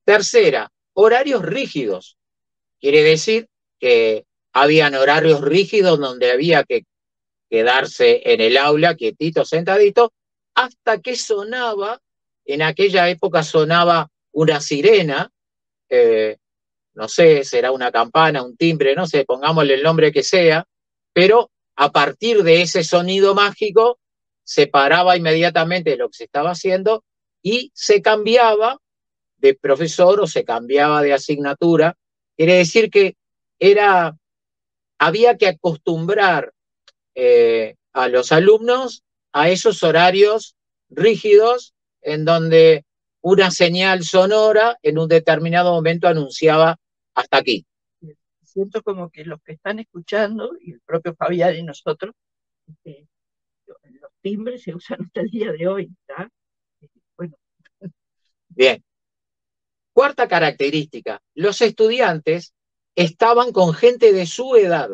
Tercera, 0.06 0.72
horarios 0.94 1.42
rígidos. 1.42 2.18
Quiere 2.80 3.04
decir 3.04 3.50
que 3.80 4.26
habían 4.54 4.96
horarios 4.96 5.42
rígidos 5.42 6.00
donde 6.00 6.32
había 6.32 6.64
que 6.64 6.86
quedarse 7.50 8.22
en 8.26 8.42
el 8.42 8.58
aula 8.58 8.96
quietito, 8.96 9.44
sentadito, 9.46 10.14
hasta 10.54 11.02
que 11.02 11.16
sonaba 11.16 12.00
en 12.48 12.62
aquella 12.62 13.10
época 13.10 13.44
sonaba 13.44 14.10
una 14.32 14.62
sirena, 14.62 15.30
eh, 15.90 16.38
no 16.94 17.08
sé, 17.08 17.44
será 17.44 17.72
una 17.72 17.92
campana, 17.92 18.42
un 18.44 18.56
timbre, 18.56 18.96
no 18.96 19.06
sé, 19.06 19.26
pongámosle 19.26 19.74
el 19.74 19.84
nombre 19.84 20.12
que 20.12 20.24
sea, 20.24 20.66
pero 21.14 21.52
a 21.76 21.92
partir 21.92 22.44
de 22.44 22.62
ese 22.62 22.84
sonido 22.84 23.36
mágico 23.36 24.00
se 24.44 24.68
paraba 24.68 25.18
inmediatamente 25.18 25.98
lo 25.98 26.08
que 26.10 26.18
se 26.18 26.24
estaba 26.24 26.52
haciendo 26.52 27.04
y 27.50 27.72
se 27.74 28.02
cambiaba 28.02 28.78
de 29.38 29.54
profesor 29.54 30.20
o 30.20 30.28
se 30.28 30.44
cambiaba 30.44 31.02
de 31.02 31.14
asignatura. 31.14 31.96
Quiere 32.36 32.56
decir 32.56 32.90
que 32.90 33.16
era, 33.58 34.18
había 34.98 35.38
que 35.38 35.48
acostumbrar 35.48 36.52
eh, 37.16 37.76
a 37.94 38.10
los 38.10 38.34
alumnos 38.34 39.04
a 39.32 39.50
esos 39.50 39.82
horarios 39.82 40.58
rígidos 40.90 41.74
en 42.02 42.26
donde 42.26 42.84
una 43.22 43.50
señal 43.50 44.04
sonora 44.04 44.78
en 44.82 44.98
un 44.98 45.08
determinado 45.08 45.72
momento 45.72 46.10
anunciaba 46.10 46.78
hasta 47.16 47.38
aquí. 47.38 47.66
Siento 48.44 48.84
como 48.84 49.10
que 49.10 49.24
los 49.24 49.42
que 49.42 49.54
están 49.54 49.80
escuchando, 49.80 50.52
y 50.60 50.74
el 50.74 50.82
propio 50.82 51.16
Fabián 51.16 51.56
y 51.56 51.64
nosotros, 51.64 52.14
este, 52.68 53.08
los 53.66 54.12
timbres 54.22 54.64
se 54.64 54.76
usan 54.76 55.02
hasta 55.06 55.22
el 55.22 55.30
día 55.30 55.54
de 55.54 55.66
hoy. 55.66 55.90
Bueno. 56.08 56.30
Bien. 58.58 58.84
Cuarta 59.94 60.28
característica, 60.28 61.22
los 61.36 61.62
estudiantes 61.62 62.54
estaban 62.96 63.52
con 63.52 63.76
gente 63.76 64.12
de 64.12 64.26
su 64.26 64.56
edad. 64.56 64.90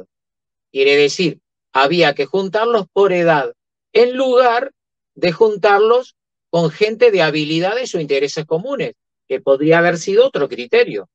Quiere 0.69 0.97
decir, 0.97 1.39
había 1.71 2.13
que 2.13 2.25
juntarlos 2.25 2.87
por 2.91 3.13
edad, 3.13 3.53
en 3.93 4.17
lugar 4.17 4.73
de 5.15 5.31
juntarlos 5.31 6.17
con 6.49 6.71
gente 6.71 7.09
de 7.09 7.21
habilidades 7.21 7.95
o 7.95 8.01
intereses 8.01 8.45
comunes, 8.45 8.95
que 9.29 9.39
podría 9.39 9.77
haber 9.77 9.97
sido 9.97 10.27
otro 10.27 10.49
criterio. 10.49 11.09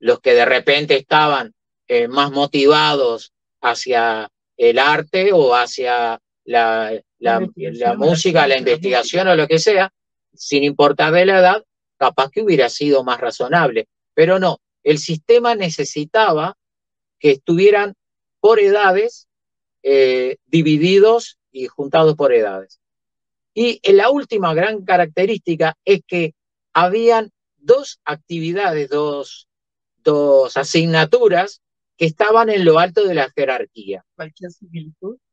Los 0.00 0.18
que 0.18 0.34
de 0.34 0.44
repente 0.44 0.96
estaban 0.96 1.54
eh, 1.86 2.08
más 2.08 2.32
motivados 2.32 3.32
hacia 3.60 4.28
el 4.56 4.80
arte 4.80 5.32
o 5.32 5.54
hacia 5.54 6.20
la, 6.44 7.00
música, 7.96 8.48
la 8.48 8.58
investigación 8.58 9.28
o 9.28 9.36
lo 9.36 9.46
que 9.46 9.60
sea, 9.60 9.92
sin 10.34 10.64
importar 10.64 11.12
de 11.12 11.26
la 11.26 11.38
edad, 11.38 11.65
capaz 11.96 12.30
que 12.30 12.42
hubiera 12.42 12.68
sido 12.68 13.04
más 13.04 13.20
razonable. 13.20 13.88
Pero 14.14 14.38
no, 14.38 14.58
el 14.82 14.98
sistema 14.98 15.54
necesitaba 15.54 16.56
que 17.18 17.32
estuvieran 17.32 17.94
por 18.40 18.60
edades, 18.60 19.28
eh, 19.82 20.36
divididos 20.46 21.38
y 21.50 21.66
juntados 21.66 22.14
por 22.14 22.32
edades. 22.32 22.80
Y 23.54 23.80
la 23.92 24.10
última 24.10 24.52
gran 24.54 24.84
característica 24.84 25.74
es 25.84 26.02
que 26.06 26.34
habían 26.74 27.30
dos 27.56 28.00
actividades, 28.04 28.90
dos, 28.90 29.48
dos 30.04 30.56
asignaturas 30.56 31.62
que 31.96 32.04
estaban 32.04 32.50
en 32.50 32.64
lo 32.64 32.78
alto 32.78 33.06
de 33.06 33.14
la 33.14 33.30
jerarquía. 33.30 34.04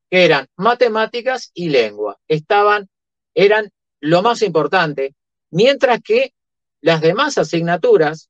Que 0.09 0.25
eran 0.25 0.47
matemáticas 0.55 1.51
y 1.53 1.69
lengua. 1.69 2.17
Estaban, 2.27 2.89
eran 3.35 3.71
lo 3.99 4.21
más 4.21 4.41
importante, 4.41 5.15
mientras 5.51 6.01
que 6.01 6.33
las 6.83 6.99
demás 6.99 7.37
asignaturas 7.37 8.29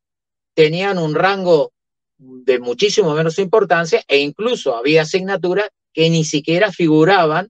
tenían 0.53 0.99
un 0.99 1.15
rango 1.15 1.73
de 2.17 2.59
muchísimo 2.59 3.15
menos 3.15 3.39
importancia 3.39 4.03
e 4.07 4.19
incluso 4.19 4.75
había 4.75 5.01
asignaturas 5.01 5.69
que 5.91 6.07
ni 6.11 6.23
siquiera 6.23 6.71
figuraban 6.71 7.49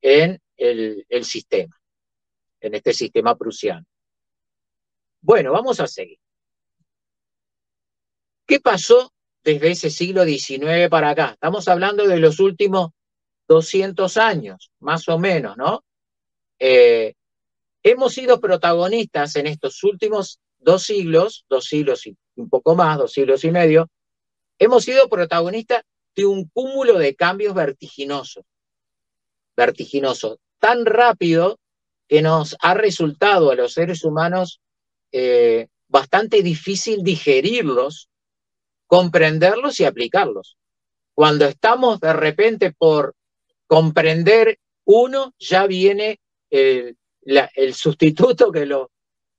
en 0.00 0.40
el, 0.56 1.04
sistema 1.24 1.76
en 2.60 2.74
este 2.74 2.92
sistema 2.92 3.36
prusiano. 3.36 3.84
Bueno, 5.20 5.50
vamos 5.50 5.80
a 5.80 5.88
seguir. 5.88 6.18
¿Qué 8.46 8.60
pasó 8.60 9.12
desde 9.42 9.72
ese 9.72 9.90
siglo 9.90 10.24
XIX 10.24 10.88
para 10.88 11.10
acá? 11.10 11.30
Estamos 11.32 11.66
hablando 11.66 12.06
de 12.06 12.20
los 12.20 12.38
últimos 12.38 12.92
200 13.48 14.16
años, 14.18 14.70
más 14.78 15.08
o 15.08 15.18
menos, 15.18 15.56
¿no? 15.56 15.84
Eh, 16.60 17.14
hemos 17.82 18.14
sido 18.14 18.40
protagonistas 18.40 19.36
en 19.36 19.46
estos 19.46 19.82
últimos 19.84 20.40
dos 20.64 20.84
siglos, 20.84 21.44
dos 21.48 21.66
siglos 21.66 22.06
y 22.06 22.16
un 22.36 22.48
poco 22.48 22.74
más, 22.74 22.98
dos 22.98 23.12
siglos 23.12 23.44
y 23.44 23.50
medio, 23.50 23.88
hemos 24.58 24.84
sido 24.84 25.08
protagonistas 25.08 25.82
de 26.16 26.26
un 26.26 26.48
cúmulo 26.48 26.98
de 26.98 27.14
cambios 27.14 27.54
vertiginosos, 27.54 28.44
vertiginosos, 29.56 30.38
tan 30.58 30.86
rápido 30.86 31.58
que 32.08 32.22
nos 32.22 32.56
ha 32.60 32.74
resultado 32.74 33.50
a 33.50 33.54
los 33.54 33.74
seres 33.74 34.04
humanos 34.04 34.60
eh, 35.12 35.68
bastante 35.88 36.42
difícil 36.42 37.02
digerirlos, 37.02 38.08
comprenderlos 38.86 39.80
y 39.80 39.84
aplicarlos. 39.84 40.56
Cuando 41.14 41.46
estamos 41.46 42.00
de 42.00 42.12
repente 42.12 42.72
por 42.72 43.14
comprender 43.66 44.58
uno, 44.84 45.34
ya 45.38 45.66
viene 45.66 46.20
el, 46.50 46.96
el 47.22 47.74
sustituto 47.74 48.50
que 48.50 48.66
lo, 48.66 48.90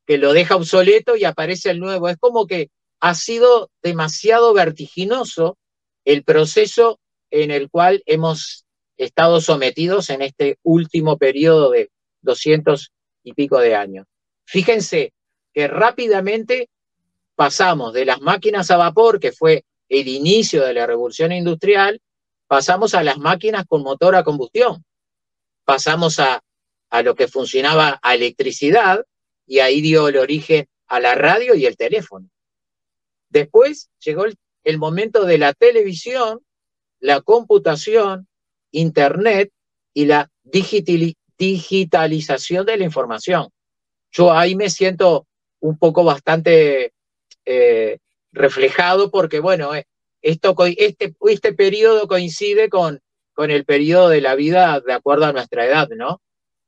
que 0.06 0.18
lo 0.18 0.34
deja 0.34 0.56
obsoleto 0.56 1.16
y 1.16 1.26
aparece 1.26 1.72
el 1.72 1.80
nuevo. 1.80 2.10
Es 2.10 2.18
como 2.18 2.48
que 2.48 2.70
ha 3.00 3.16
sido 3.16 3.70
demasiado 3.82 4.54
vertiginoso 4.54 5.58
el 6.06 6.24
proceso 6.24 7.00
en 7.32 7.52
el 7.52 7.70
cual 7.70 8.04
hemos 8.06 8.66
estado 8.98 9.42
sometidos 9.42 10.10
en 10.10 10.22
este 10.22 10.58
último 10.64 11.18
periodo 11.18 11.72
de 11.72 11.90
200 12.22 12.92
y 13.24 13.34
pico 13.34 13.60
de 13.60 13.76
años. 13.76 14.06
Fíjense 14.46 15.14
que 15.54 15.68
rápidamente 15.68 16.70
pasamos 17.36 17.94
de 17.94 18.06
las 18.06 18.22
máquinas 18.22 18.72
a 18.72 18.78
vapor, 18.78 19.20
que 19.20 19.32
fue 19.32 19.66
el 19.90 20.08
inicio 20.08 20.64
de 20.64 20.74
la 20.74 20.88
revolución 20.88 21.32
industrial, 21.32 22.00
pasamos 22.48 22.94
a 22.94 23.04
las 23.04 23.18
máquinas 23.18 23.66
con 23.68 23.84
motor 23.84 24.16
a 24.16 24.24
combustión, 24.24 24.84
pasamos 25.66 26.20
a, 26.20 26.42
a 26.90 27.02
lo 27.02 27.16
que 27.16 27.28
funcionaba 27.28 28.00
a 28.02 28.16
electricidad 28.16 29.04
y 29.46 29.60
ahí 29.60 29.82
dio 29.82 30.08
el 30.08 30.18
origen 30.18 30.68
a 30.88 31.00
la 31.00 31.16
radio 31.16 31.56
y 31.56 31.66
el 31.66 31.78
teléfono. 31.78 32.30
Después 33.30 33.90
llegó 34.00 34.26
el, 34.64 34.78
momento 34.78 35.26
de 35.26 35.38
la 35.38 35.54
televisión, 35.54 36.40
la 37.00 37.22
computación, 37.22 38.28
Internet 38.72 39.52
y 39.94 40.06
la 40.06 40.30
digitalización 40.44 42.66
de 42.66 42.78
la 42.78 42.84
información. 42.84 43.50
Yo 44.12 44.32
ahí 44.32 44.56
me 44.56 44.70
siento 44.70 45.28
un 45.60 45.78
poco 45.78 46.04
bastante 46.04 46.94
eh, 47.46 48.00
reflejado 48.32 49.12
porque, 49.12 49.40
bueno, 49.40 49.76
eh, 49.76 49.86
esto, 50.22 50.56
este, 50.78 51.16
este 51.28 51.54
periodo 51.54 52.08
coincide 52.08 52.70
con, 52.70 53.02
con 53.34 53.52
el 53.52 53.66
periodo 53.66 54.10
de 54.10 54.22
la 54.22 54.36
vida 54.36 54.80
de 54.80 54.94
acuerdo 54.94 55.26
a 55.26 55.34
nuestra 55.34 55.66
edad, 55.66 55.90
¿no? 55.90 56.22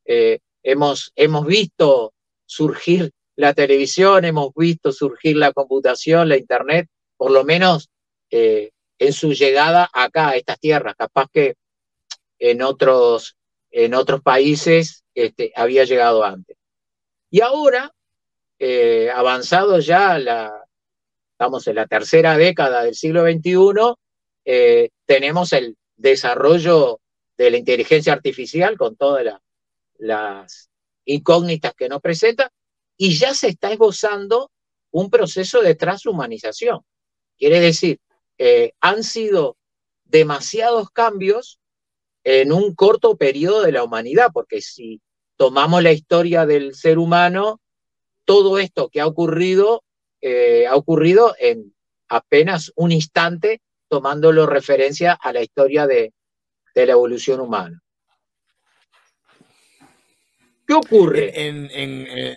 Eh, 0.04 0.40
hemos, 0.62 1.12
hemos 1.16 1.46
visto 1.46 2.12
surgir 2.48 3.12
la 3.36 3.54
televisión, 3.54 4.24
hemos 4.24 4.52
visto 4.54 4.90
surgir 4.90 5.36
la 5.36 5.52
computación, 5.52 6.28
la 6.28 6.36
internet, 6.36 6.88
por 7.16 7.30
lo 7.30 7.44
menos 7.44 7.88
eh, 8.30 8.70
en 8.98 9.12
su 9.12 9.32
llegada 9.32 9.88
acá 9.92 10.30
a 10.30 10.36
estas 10.36 10.58
tierras. 10.58 10.96
Capaz 10.96 11.28
que 11.32 11.54
en 12.38 12.62
otros, 12.62 13.36
en 13.70 13.94
otros 13.94 14.22
países 14.22 15.04
este, 15.14 15.52
había 15.54 15.84
llegado 15.84 16.24
antes. 16.24 16.56
Y 17.30 17.42
ahora, 17.42 17.92
eh, 18.58 19.10
avanzado 19.14 19.78
ya, 19.78 20.18
la, 20.18 20.64
estamos 21.32 21.66
en 21.68 21.76
la 21.76 21.86
tercera 21.86 22.36
década 22.36 22.82
del 22.82 22.94
siglo 22.94 23.22
XXI, 23.22 23.94
eh, 24.44 24.88
tenemos 25.06 25.52
el 25.52 25.76
desarrollo 25.96 27.00
de 27.36 27.50
la 27.50 27.58
inteligencia 27.58 28.14
artificial 28.14 28.76
con 28.76 28.96
todas 28.96 29.24
las 29.98 30.67
incógnitas 31.08 31.74
que 31.74 31.88
nos 31.88 32.00
presenta 32.00 32.50
y 32.96 33.16
ya 33.16 33.34
se 33.34 33.48
está 33.48 33.72
esbozando 33.72 34.50
un 34.90 35.10
proceso 35.10 35.62
de 35.62 35.74
transhumanización. 35.74 36.80
Quiere 37.36 37.60
decir, 37.60 37.98
eh, 38.38 38.72
han 38.80 39.02
sido 39.02 39.56
demasiados 40.04 40.90
cambios 40.90 41.60
en 42.24 42.52
un 42.52 42.74
corto 42.74 43.16
periodo 43.16 43.62
de 43.62 43.72
la 43.72 43.84
humanidad, 43.84 44.30
porque 44.32 44.60
si 44.60 45.00
tomamos 45.36 45.82
la 45.82 45.92
historia 45.92 46.46
del 46.46 46.74
ser 46.74 46.98
humano, 46.98 47.60
todo 48.24 48.58
esto 48.58 48.88
que 48.88 49.00
ha 49.00 49.06
ocurrido, 49.06 49.84
eh, 50.20 50.66
ha 50.66 50.74
ocurrido 50.74 51.34
en 51.38 51.74
apenas 52.08 52.72
un 52.74 52.92
instante, 52.92 53.62
tomándolo 53.88 54.46
referencia 54.46 55.12
a 55.12 55.32
la 55.32 55.42
historia 55.42 55.86
de, 55.86 56.12
la 56.74 56.92
evolución 56.92 57.40
humana. 57.40 57.82
¿Qué 60.68 60.74
ocurre? 60.74 61.48
En, 61.48 61.70
eh, 61.72 62.36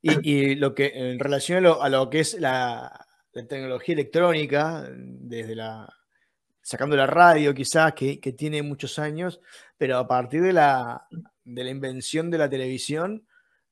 y, 0.00 0.54
lo 0.54 0.72
que 0.72 0.92
en 0.94 1.18
relación 1.18 1.66
a 1.66 1.88
lo, 1.88 2.08
que 2.08 2.20
es 2.20 2.34
la, 2.38 3.06
tecnología 3.32 3.94
electrónica, 3.94 4.88
desde 4.88 5.56
la 5.56 5.92
sacando 6.62 6.96
la 6.96 7.08
radio 7.08 7.54
quizás, 7.54 7.92
que, 7.94 8.18
tiene 8.38 8.62
muchos 8.62 9.00
años, 9.00 9.40
pero 9.76 9.98
a 9.98 10.06
partir 10.06 10.42
de 10.42 10.52
la, 10.52 11.08
de 11.42 11.64
la 11.64 11.70
invención 11.70 12.30
de 12.30 12.38
la 12.38 12.48
televisión, 12.48 13.26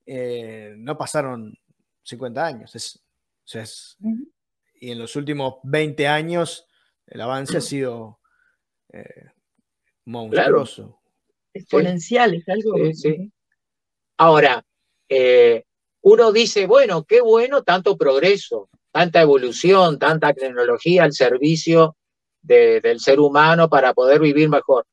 eh, 0.06 0.74
no 0.76 0.98
pasaron 0.98 1.56
50 2.02 2.44
años. 2.44 2.74
Es, 2.74 3.96
y 4.80 4.90
en 4.90 4.98
los 4.98 5.14
últimos 5.14 5.56
20 5.62 6.08
años 6.08 6.66
el 7.06 7.20
avance 7.20 7.58
ha 7.58 7.60
sido 7.60 8.18
eh, 8.92 9.26
monstruoso. 10.04 11.00
Exponencial, 11.54 12.34
es 12.34 12.48
algo. 12.48 12.74
Ahora, 14.18 14.64
eh, 15.08 15.64
uno 16.02 16.32
dice, 16.32 16.66
bueno, 16.66 17.04
qué 17.04 17.20
bueno 17.20 17.62
tanto 17.62 17.96
progreso, 17.96 18.68
tanta 18.90 19.20
evolución, 19.20 19.98
tanta 19.98 20.32
tecnología 20.32 21.04
al 21.04 21.12
servicio 21.12 21.96
del 22.40 23.00
ser 23.00 23.18
humano 23.18 23.68
para 23.68 23.92
poder 23.92 24.20
vivir 24.20 24.48
mejor. 24.48 24.86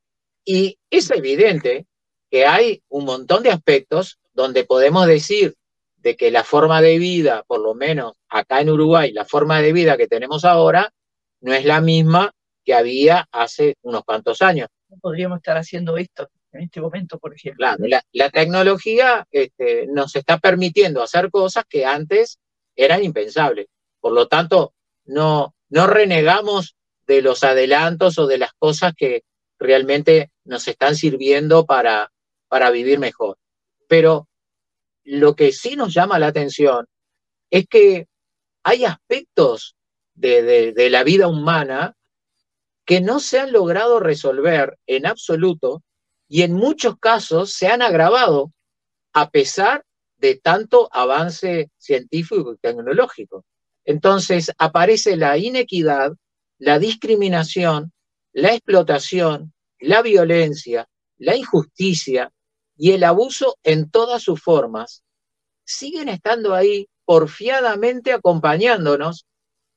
Y 0.43 0.77
es 0.89 1.11
evidente 1.11 1.85
que 2.29 2.45
hay 2.45 2.81
un 2.89 3.05
montón 3.05 3.43
de 3.43 3.51
aspectos 3.51 4.19
donde 4.33 4.63
podemos 4.63 5.05
decir 5.05 5.53
de 5.97 6.17
que 6.17 6.31
la 6.31 6.43
forma 6.43 6.81
de 6.81 6.97
vida, 6.97 7.43
por 7.47 7.61
lo 7.61 7.75
menos 7.75 8.13
acá 8.27 8.59
en 8.59 8.71
Uruguay, 8.71 9.11
la 9.13 9.23
forma 9.23 9.61
de 9.61 9.71
vida 9.71 9.95
que 9.97 10.07
tenemos 10.07 10.43
ahora, 10.43 10.91
no 11.41 11.53
es 11.53 11.63
la 11.63 11.79
misma 11.79 12.33
que 12.65 12.73
había 12.73 13.27
hace 13.31 13.75
unos 13.83 14.03
cuantos 14.03 14.41
años. 14.41 14.67
No 14.89 14.97
podríamos 14.97 15.37
estar 15.37 15.57
haciendo 15.57 15.95
esto 15.97 16.27
en 16.53 16.63
este 16.63 16.81
momento, 16.81 17.19
por 17.19 17.33
ejemplo. 17.33 17.57
Claro, 17.65 17.83
la, 18.11 18.29
tecnología 18.29 19.27
este, 19.31 19.87
nos 19.87 20.15
está 20.15 20.37
permitiendo 20.37 21.01
hacer 21.01 21.29
cosas 21.31 21.65
que 21.67 21.85
antes 21.85 22.39
eran 22.75 23.03
impensables. 23.03 23.67
Por 23.99 24.13
lo 24.13 24.27
tanto, 24.27 24.73
no, 25.05 25.55
no 25.69 25.87
renegamos 25.87 26.75
de 27.07 27.21
los 27.21 27.43
adelantos 27.43 28.17
o 28.17 28.27
de 28.27 28.37
las 28.37 28.53
cosas 28.53 28.93
que 28.95 29.23
realmente 29.59 30.31
nos 30.45 30.67
están 30.67 30.95
sirviendo 30.95 31.65
para, 31.65 32.11
para 32.47 32.69
vivir 32.69 32.99
mejor. 32.99 33.37
Pero 33.87 34.27
lo 35.03 35.35
que 35.35 35.51
sí 35.51 35.75
nos 35.75 35.93
llama 35.93 36.19
la 36.19 36.27
atención 36.27 36.87
es 37.49 37.67
que 37.67 38.07
hay 38.63 38.85
aspectos 38.85 39.75
de, 40.15 40.71
de 40.73 40.89
la 40.89 41.03
vida 41.03 41.27
humana 41.27 41.95
que 42.85 43.01
no 43.01 43.19
se 43.19 43.39
han 43.39 43.51
logrado 43.51 43.99
resolver 43.99 44.77
en 44.87 45.05
absoluto 45.05 45.81
y 46.27 46.41
en 46.41 46.53
muchos 46.53 46.97
casos 46.99 47.53
se 47.53 47.67
han 47.67 47.81
agravado 47.81 48.51
a 49.13 49.29
pesar 49.29 49.85
de 50.17 50.35
tanto 50.35 50.89
avance 50.91 51.69
científico 51.77 52.53
y 52.53 52.57
tecnológico. 52.57 53.45
Entonces 53.85 54.51
aparece 54.57 55.17
la 55.17 55.37
inequidad, 55.37 56.13
la 56.57 56.79
discriminación, 56.79 57.91
la 58.31 58.53
explotación, 58.53 59.53
la 59.79 60.01
violencia, 60.01 60.87
la 61.17 61.35
injusticia 61.35 62.31
y 62.75 62.91
el 62.91 63.03
abuso 63.03 63.57
en 63.63 63.89
todas 63.89 64.23
sus 64.23 64.41
formas, 64.41 65.03
siguen 65.65 66.09
estando 66.09 66.55
ahí 66.55 66.87
porfiadamente 67.05 68.13
acompañándonos 68.13 69.25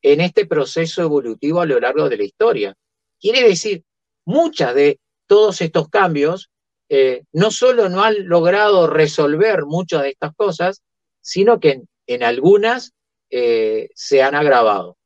en 0.03 0.21
este 0.21 0.47
proceso 0.47 1.03
evolutivo 1.03 1.61
a 1.61 1.67
lo 1.67 1.81
largo 1.81 2.09
de 2.09 2.17
la 2.17 2.25
historia. 2.25 2.75
Quiere 3.19 3.43
decir, 3.43 3.85
muchas 4.25 4.75
de 4.75 5.01
todos 5.27 5.61
estos 5.61 5.89
cambios 5.89 6.51
eh, 6.89 7.25
no 7.33 7.51
solo 7.51 7.89
no 7.89 8.03
han 8.03 8.29
logrado 8.29 8.87
resolver 8.87 9.65
muchas 9.67 10.03
de 10.03 10.11
estas 10.11 10.35
cosas, 10.35 10.83
sino 11.21 11.59
que 11.59 11.83
en, 12.07 12.23
algunas 12.23 12.95
eh, 13.31 13.89
se 13.95 14.23
han 14.23 14.35
agravado. 14.37 14.97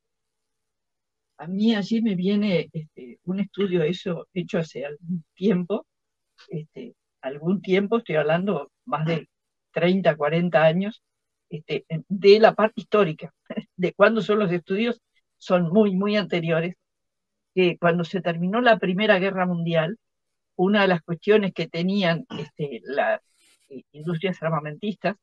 A 1.38 1.46
mí 1.46 1.74
allí 1.74 2.02
me 2.02 2.14
viene 2.14 2.68
este, 2.72 3.18
un 3.24 3.40
estudio 3.40 3.82
eso, 3.82 4.28
hecho 4.34 4.58
hace 4.58 4.84
algún 4.84 5.24
tiempo, 5.34 5.86
este, 6.48 6.94
algún 7.22 7.62
tiempo, 7.62 7.98
estoy 7.98 8.16
hablando 8.16 8.70
más 8.84 9.06
de 9.06 9.28
30, 9.72 10.16
40 10.16 10.62
años, 10.62 11.02
este, 11.48 11.86
de 12.08 12.40
la 12.40 12.54
parte 12.54 12.82
histórica, 12.82 13.32
de 13.76 13.94
cuándo 13.94 14.20
son 14.20 14.38
los 14.38 14.52
estudios, 14.52 15.00
son 15.38 15.70
muy, 15.70 15.96
muy 15.96 16.16
anteriores, 16.16 16.74
que 17.54 17.78
cuando 17.78 18.04
se 18.04 18.20
terminó 18.20 18.60
la 18.60 18.78
Primera 18.78 19.18
Guerra 19.18 19.46
Mundial, 19.46 19.96
una 20.60 20.82
de 20.82 20.88
las 20.88 21.00
cuestiones 21.00 21.54
que 21.54 21.68
tenían 21.68 22.26
este, 22.38 22.82
las 22.84 23.22
industrias 23.92 24.42
armamentistas 24.42 25.16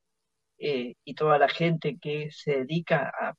eh, 0.58 0.96
y 1.04 1.14
toda 1.14 1.38
la 1.38 1.48
gente 1.48 2.00
que 2.02 2.32
se 2.32 2.64
dedica 2.64 3.12
a, 3.20 3.36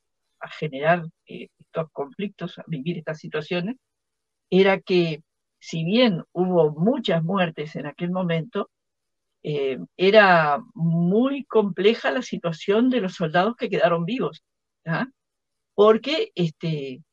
generar 0.51 1.03
eh, 1.27 1.49
estos 1.59 1.91
conflictos, 1.91 2.57
a 2.57 2.63
vivir 2.67 2.97
estas 2.97 3.19
situaciones, 3.19 3.75
era 4.49 4.79
que 4.79 5.21
si 5.59 5.83
bien 5.83 6.23
hubo 6.31 6.71
muchas 6.71 7.21
muertes 7.21 7.75
en 7.75 7.87
aquel 7.87 8.11
momento, 8.11 8.69
eh, 9.43 9.77
era 9.97 10.63
muy 10.73 11.43
compleja 11.43 12.11
la 12.11 12.21
situación 12.21 12.89
de 12.89 13.01
los 13.01 13.15
soldados 13.15 13.57
que 13.57 13.69
quedaron 13.69 14.05
vivos, 14.05 14.41
porque, 15.75 16.31
este, 16.35 17.03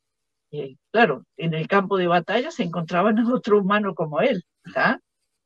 claro, 0.92 1.24
en 1.36 1.54
el 1.54 1.66
campo 1.66 1.96
de 1.98 2.06
batalla 2.06 2.52
se 2.52 2.62
encontraban 2.62 3.18
a 3.18 3.34
otro 3.34 3.60
humano 3.60 3.94
como 3.94 4.20
él, 4.20 4.44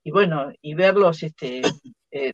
y 0.03 0.11
bueno, 0.11 0.53
y 0.61 0.75
verlos 0.75 1.23
este, 1.23 1.63
eh, 2.11 2.33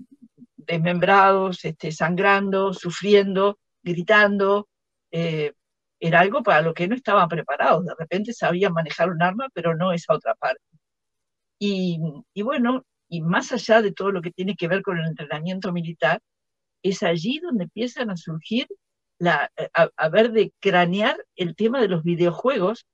desmembrados, 0.57 1.65
este, 1.65 1.93
sangrando, 1.93 2.73
sufriendo, 2.73 3.59
gritando, 3.83 4.69
era 5.11 6.21
algo 6.21 6.43
para 6.43 6.61
lo 6.61 6.75
que 6.75 6.87
no 6.89 6.95
estaban 6.95 7.29
preparados. 7.29 7.85
De 7.85 7.95
repente 7.99 8.33
sabían 8.33 8.73
manejar 8.73 9.11
un 9.11 9.23
arma, 9.23 9.49
pero 9.55 9.75
no 9.75 9.93
esa 9.93 10.15
otra 10.15 10.35
parte. 10.35 10.63
Y, 11.59 11.99
y 12.35 12.43
bueno, 12.43 12.85
y 13.09 13.23
más 13.23 13.53
allá 13.53 13.83
de 13.83 13.93
todo 13.93 14.11
lo 14.11 14.23
que 14.23 14.31
tiene 14.31 14.57
que 14.57 14.69
ver 14.69 14.83
con 14.83 14.99
el 14.99 15.07
entrenamiento 15.07 15.73
militar, 15.73 16.21
es 16.83 17.03
allí 17.03 17.39
donde 17.41 17.65
empiezan 17.65 18.11
a 18.11 18.17
surgir, 18.17 18.67
la, 19.19 19.51
a, 19.73 20.09
ver 20.11 20.33
de 20.33 20.53
cranear 20.61 21.17
el 21.37 21.57
tema 21.57 21.81
de 21.81 21.89
los 21.89 22.03
videojuegos, 22.03 22.87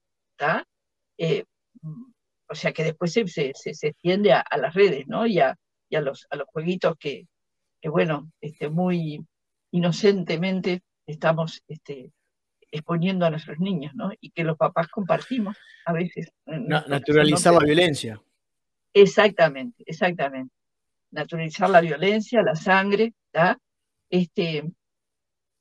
eh, 1.19 1.45
o 2.53 2.55
sea 2.55 2.73
que 2.73 2.85
después 2.85 3.13
se, 3.13 3.27
se, 3.27 3.53
se 3.55 3.89
extiende 3.89 4.33
a, 4.35 4.45
las 4.59 4.75
redes, 4.75 5.09
¿no? 5.09 5.27
Y 5.27 5.41
a, 5.41 5.57
y 5.89 5.97
a, 5.97 6.03
los, 6.03 6.27
a 6.29 6.37
los 6.37 6.47
jueguitos 6.49 6.97
que, 6.99 7.27
que, 7.81 7.89
bueno, 7.89 8.31
este, 8.43 8.69
muy 8.69 9.25
inocentemente 9.71 10.83
estamos 11.07 11.63
este, 11.67 12.13
exponiendo 12.71 13.25
a 13.25 13.31
nuestros 13.31 13.59
niños, 13.59 13.95
¿no? 13.95 14.13
Y 14.21 14.31
que 14.31 14.45
los 14.45 14.59
papás 14.59 14.89
compartimos 14.89 15.57
a 15.87 15.95
veces. 15.95 16.31
naturalizar 16.45 17.55
la 17.55 17.65
violencia. 17.65 18.23
Exactamente, 18.93 19.83
exactamente. 19.87 20.55
Naturalizar 21.11 21.71
la 21.71 21.81
violencia, 21.81 22.43
la 22.43 22.55
sangre, 22.55 23.15
¿tá? 23.31 23.59
Este, 24.11 24.71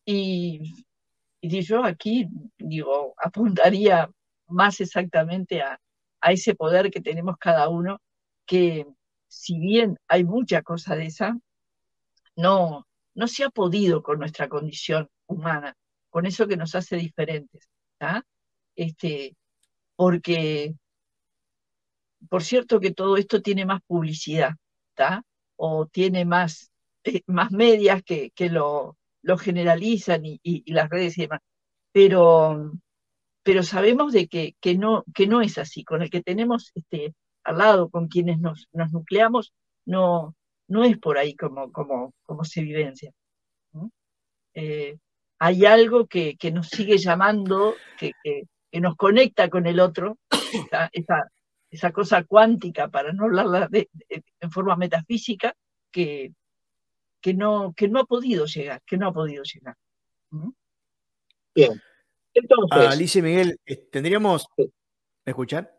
y, 0.05 0.73
y 1.39 1.61
yo 1.61 1.85
aquí, 1.85 2.27
digo, 2.57 3.13
apuntaría 3.17 4.09
más 4.47 4.81
exactamente 4.81 5.61
a, 5.61 5.79
a 6.21 6.31
ese 6.31 6.55
poder 6.55 6.91
que 6.91 7.01
tenemos 7.01 7.37
cada 7.37 7.69
uno, 7.69 8.01
que 8.45 8.85
si 9.27 9.59
bien 9.59 9.97
hay 10.07 10.23
mucha 10.23 10.61
cosa 10.61 10.95
de 10.95 11.07
esa, 11.07 11.37
no, 12.35 12.87
no 13.13 13.27
se 13.27 13.43
ha 13.43 13.49
podido 13.49 14.03
con 14.03 14.19
nuestra 14.19 14.49
condición 14.49 15.09
humana, 15.27 15.75
con 16.09 16.25
eso 16.25 16.47
que 16.47 16.57
nos 16.57 16.75
hace 16.75 16.97
diferentes, 16.97 17.69
¿tá? 17.97 18.25
Este, 18.75 19.35
porque 19.95 20.75
por 22.29 22.43
cierto 22.43 22.79
que 22.79 22.91
todo 22.91 23.17
esto 23.17 23.41
tiene 23.41 23.65
más 23.65 23.81
publicidad, 23.85 24.51
¿está? 24.89 25.23
O 25.55 25.87
tiene 25.87 26.25
más, 26.25 26.71
eh, 27.03 27.21
más 27.27 27.51
medias 27.51 28.03
que, 28.03 28.31
que 28.31 28.49
lo, 28.49 28.97
lo, 29.21 29.37
generalizan 29.37 30.25
y, 30.25 30.39
y, 30.43 30.71
las 30.71 30.89
redes 30.89 31.17
y 31.17 31.21
demás. 31.21 31.41
Pero, 31.91 32.73
pero 33.43 33.63
sabemos 33.63 34.13
de 34.13 34.27
que, 34.27 34.55
que, 34.59 34.77
no, 34.77 35.03
que 35.13 35.27
no 35.27 35.41
es 35.41 35.57
así. 35.57 35.83
Con 35.83 36.01
el 36.01 36.09
que 36.09 36.21
tenemos 36.21 36.71
este, 36.75 37.13
al 37.43 37.57
lado, 37.57 37.89
con 37.89 38.07
quienes 38.07 38.39
nos, 38.39 38.67
nos 38.71 38.91
nucleamos, 38.91 39.53
no, 39.85 40.35
no 40.67 40.83
es 40.83 40.97
por 40.97 41.17
ahí 41.17 41.35
como, 41.35 41.71
como, 41.71 42.13
como 42.23 42.43
se 42.43 42.61
vivencia. 42.61 43.11
Eh, 44.53 44.97
hay 45.39 45.65
algo 45.65 46.07
que, 46.07 46.37
que, 46.37 46.51
nos 46.51 46.67
sigue 46.67 46.97
llamando, 46.97 47.75
que, 47.97 48.11
que, 48.23 48.47
nos 48.79 48.95
conecta 48.95 49.49
con 49.49 49.65
el 49.65 49.79
otro, 49.79 50.17
esa, 50.93 51.29
esa, 51.69 51.91
cosa 51.91 52.23
cuántica, 52.23 52.89
para 52.89 53.11
no 53.11 53.25
hablarla 53.25 53.67
de, 53.67 53.89
en 54.09 54.51
forma 54.51 54.75
metafísica, 54.75 55.55
que, 55.89 56.33
que, 57.21 57.33
no, 57.33 57.73
que 57.75 57.87
no 57.87 58.01
ha 58.01 58.05
podido 58.05 58.45
llegar, 58.45 58.81
que 58.85 58.97
no 58.97 59.07
ha 59.07 59.13
podido 59.13 59.43
llegar. 59.43 59.75
Bien. 61.55 61.81
Entonces. 62.33 62.87
Alicia 62.87 63.21
Miguel, 63.21 63.59
eh, 63.65 63.75
tendríamos. 63.91 64.45
¿Me 64.57 64.69
escuchan? 65.25 65.69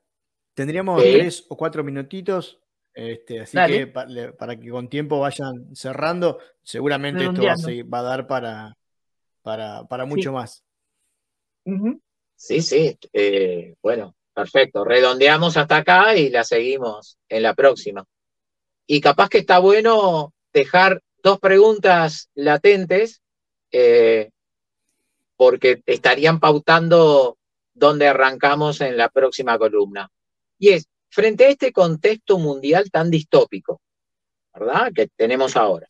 Tendríamos 0.54 1.02
tres 1.02 1.46
o 1.48 1.56
cuatro 1.56 1.82
minutitos. 1.82 2.60
Este, 2.94 3.40
así 3.40 3.56
que 3.68 3.86
para, 3.86 4.60
que 4.60 4.68
con 4.68 4.88
tiempo 4.88 5.18
vayan 5.18 5.74
cerrando, 5.74 6.38
seguramente 6.62 7.24
esto 7.24 7.42
va 7.42 7.98
a, 7.98 8.02
dar 8.02 8.26
para, 8.26 8.76
para, 9.40 9.84
para 9.84 10.04
mucho 10.04 10.32
más. 10.32 10.62
Sí, 12.36 12.60
sí. 12.60 12.98
Eh, 13.14 13.76
bueno, 13.80 14.14
Perfecto, 14.34 14.84
redondeamos 14.84 15.56
hasta 15.56 15.78
acá 15.78 16.16
y 16.16 16.30
la 16.30 16.44
seguimos 16.44 17.18
en 17.28 17.42
la 17.42 17.54
próxima. 17.54 18.04
Y 18.86 19.00
capaz 19.00 19.28
que 19.28 19.38
está 19.38 19.58
bueno 19.58 20.32
dejar 20.52 21.02
dos 21.22 21.38
preguntas 21.38 22.30
latentes 22.34 23.20
eh, 23.70 24.30
porque 25.42 25.82
estarían 25.86 26.38
pautando 26.38 27.36
dónde 27.74 28.06
arrancamos 28.06 28.80
en 28.80 28.96
la 28.96 29.08
próxima 29.08 29.58
columna. 29.58 30.08
Y 30.56 30.68
es, 30.68 30.86
frente 31.10 31.46
a 31.46 31.48
este 31.48 31.72
contexto 31.72 32.38
mundial 32.38 32.92
tan 32.92 33.10
distópico, 33.10 33.80
¿verdad? 34.54 34.92
Que 34.94 35.08
tenemos 35.08 35.56
ahora, 35.56 35.88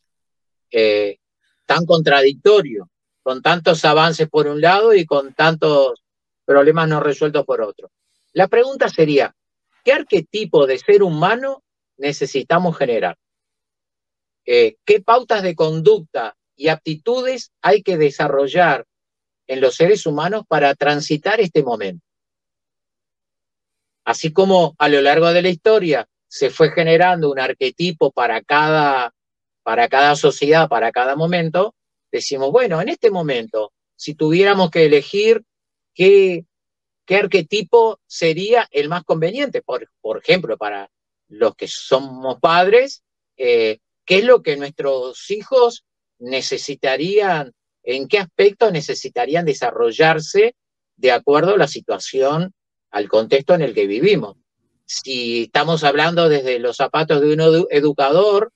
eh, 0.71 1.19
tan 1.67 1.85
contradictorio, 1.85 2.89
con 3.23 3.43
tantos 3.43 3.85
avances 3.85 4.27
por 4.27 4.47
un 4.47 4.59
lado 4.59 4.95
y 4.95 5.05
con 5.05 5.35
tantos 5.35 6.03
problemas 6.47 6.89
no 6.89 7.01
resueltos 7.01 7.45
por 7.45 7.61
otro. 7.61 7.91
La 8.33 8.49
pregunta 8.49 8.89
sería, 8.89 9.37
¿qué 9.85 9.93
arquetipo 9.93 10.67
de 10.67 10.79
ser 10.79 11.03
humano 11.03 11.63
necesitamos 11.99 12.79
generar? 12.79 13.19
Eh, 14.47 14.77
¿Qué 14.87 15.03
pautas 15.03 15.43
de 15.43 15.55
conducta 15.55 16.39
y 16.57 16.69
aptitudes 16.69 17.53
hay 17.61 17.83
que 17.83 17.99
desarrollar 17.99 18.87
en 19.47 19.61
los 19.61 19.75
seres 19.75 20.07
humanos 20.07 20.45
para 20.47 20.75
transitar 20.75 21.41
este 21.41 21.63
momento? 21.63 22.05
Así 24.05 24.33
como 24.33 24.75
a 24.79 24.89
lo 24.89 25.01
largo 25.01 25.33
de 25.33 25.43
la 25.43 25.49
historia 25.49 26.09
se 26.29 26.51
fue 26.51 26.71
generando 26.73 27.31
un 27.31 27.39
arquetipo 27.39 28.11
para 28.11 28.43
cada, 28.43 29.15
para 29.63 29.89
cada 29.89 30.17
sociedad, 30.17 30.69
para 30.69 30.91
cada 30.91 31.15
momento, 31.15 31.75
decimos, 32.11 32.51
bueno, 32.51 32.81
en 32.81 32.89
este 32.89 33.11
momento, 33.11 33.73
si 33.97 34.15
tuviéramos 34.15 34.71
que 34.71 34.87
elegir 34.87 35.45
qué, 35.95 36.47
¿Qué 37.05 37.17
arquetipo 37.17 38.01
sería 38.07 38.69
el 38.71 38.89
más 38.89 39.05
conveniente? 39.05 39.63
Por, 39.63 39.91
por 40.01 40.19
ejemplo, 40.19 40.57
para 40.57 40.91
los 41.29 41.55
que 41.57 41.67
somos 41.67 42.39
padres, 42.41 43.03
eh, 43.37 43.79
¿qué 44.05 44.19
es 44.19 44.25
lo 44.25 44.43
que 44.43 44.57
nuestros 44.57 45.31
hijos 45.31 45.85
necesitarían, 46.19 47.53
en 47.83 48.09
qué 48.09 48.19
aspecto 48.19 48.71
necesitarían 48.71 49.45
desarrollarse 49.45 50.55
de 50.97 51.11
acuerdo 51.11 51.55
a 51.55 51.59
la 51.59 51.69
situación, 51.69 52.53
al 52.91 53.09
contexto 53.09 53.55
en 53.55 53.63
el 53.63 53.75
que 53.75 53.87
vivimos? 53.87 54.37
Si 54.85 55.45
estamos 55.45 55.85
hablando 55.85 56.29
desde 56.29 56.59
los 56.59 56.77
zapatos 56.77 57.21
de 57.21 57.33
un 57.33 57.67
educador, 57.71 58.53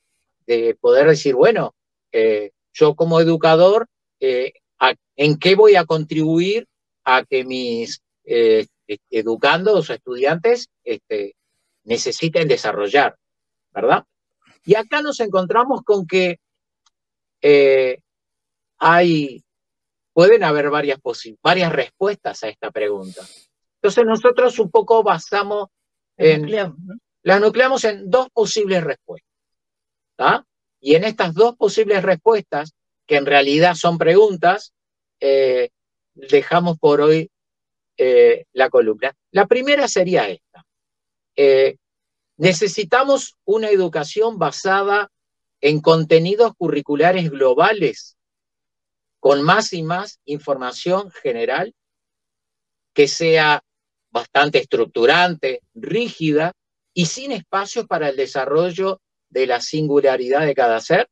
de 0.47 0.77
poder 0.81 1.09
decir, 1.09 1.35
bueno, 1.35 1.75
eh, 2.13 2.53
yo 2.73 2.95
como 2.95 3.21
educador, 3.21 3.89
eh, 4.21 4.53
¿en 5.17 5.39
qué 5.39 5.55
voy 5.55 5.77
a 5.77 5.85
contribuir 5.85 6.67
a 7.05 7.25
que 7.25 7.45
mis 7.45 8.03
eh, 8.25 8.67
educando 9.11 9.73
a 9.73 9.77
sus 9.77 9.91
estudiantes 9.91 10.69
este, 10.85 11.35
necesiten 11.85 12.49
desarrollar, 12.49 13.17
¿verdad? 13.73 14.05
Y 14.65 14.75
acá 14.75 15.03
nos 15.03 15.21
encontramos 15.21 15.83
con 15.83 16.07
que 16.07 16.39
hay, 18.79 19.45
pueden 20.13 20.45
haber 20.45 20.71
varias, 20.71 21.01
varias 21.43 21.73
respuestas 21.73 22.43
a 22.43 22.49
esta 22.49 22.71
pregunta. 22.71 23.23
Entonces 23.77 24.05
nosotros 24.05 24.59
un 24.59 24.71
poco 24.71 25.03
basamos 25.03 25.69
en, 26.17 26.51
las 27.23 27.41
nucleamos 27.41 27.85
en 27.85 28.11
dos 28.11 28.29
posibles 28.31 28.83
respuestas. 28.83 29.27
Y 30.81 30.95
en 30.95 31.05
estas 31.05 31.35
dos 31.35 31.57
posibles 31.57 32.03
respuestas, 32.03 32.73
que 33.07 33.17
en 33.17 33.27
realidad 33.27 33.75
son 33.75 33.99
preguntas, 33.99 34.73
eh, 35.21 35.71
dejamos 36.15 36.79
por 36.79 37.01
hoy 37.01 37.31
eh, 37.97 38.45
la 38.53 38.69
columna. 38.71 39.15
La 39.31 39.47
primera 39.47 39.89
sería 39.89 40.29
esta. 40.29 40.65
Eh, 41.35 41.77
necesitamos 42.37 43.37
una 43.45 43.69
educación 43.69 44.39
basada 44.39 45.11
en 45.61 45.81
contenidos 45.81 46.53
curriculares 46.57 47.31
globales, 47.31 48.16
con 49.27 49.43
más 49.43 49.73
y 49.73 49.83
más 49.83 50.21
información 50.25 51.11
general, 51.11 51.75
que 52.95 53.09
sea 53.09 53.61
bastante 54.13 54.59
estructurante, 54.59 55.63
rígida 55.75 56.53
y 56.95 57.07
sin 57.07 57.33
espacios 57.33 57.89
para 57.89 58.11
el 58.11 58.15
desarrollo 58.15 59.01
de 59.29 59.49
la 59.49 59.61
singularidad 59.61 60.47
de 60.47 60.55
cada 60.55 60.81
ser 60.81 61.09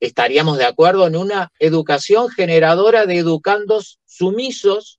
estaríamos 0.00 0.58
de 0.58 0.64
acuerdo 0.64 1.06
en 1.06 1.14
una 1.14 1.52
educación 1.60 2.30
generadora 2.30 3.06
de 3.06 3.18
educandos 3.18 4.00
sumisos, 4.06 4.98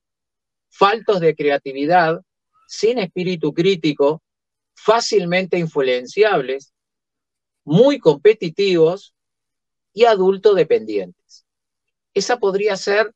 faltos 0.69 1.19
de 1.19 1.35
creatividad, 1.35 2.21
sin 2.65 2.99
espíritu 2.99 3.53
crítico, 3.53 4.23
fácilmente 4.73 5.59
influenciables, 5.59 6.73
muy 7.65 7.99
competitivos 7.99 9.14
y 9.95 10.05
adulto 10.05 10.53
dependientes. 10.53 11.47
Esa 12.13 12.37
podría 12.37 12.77
ser 12.77 13.11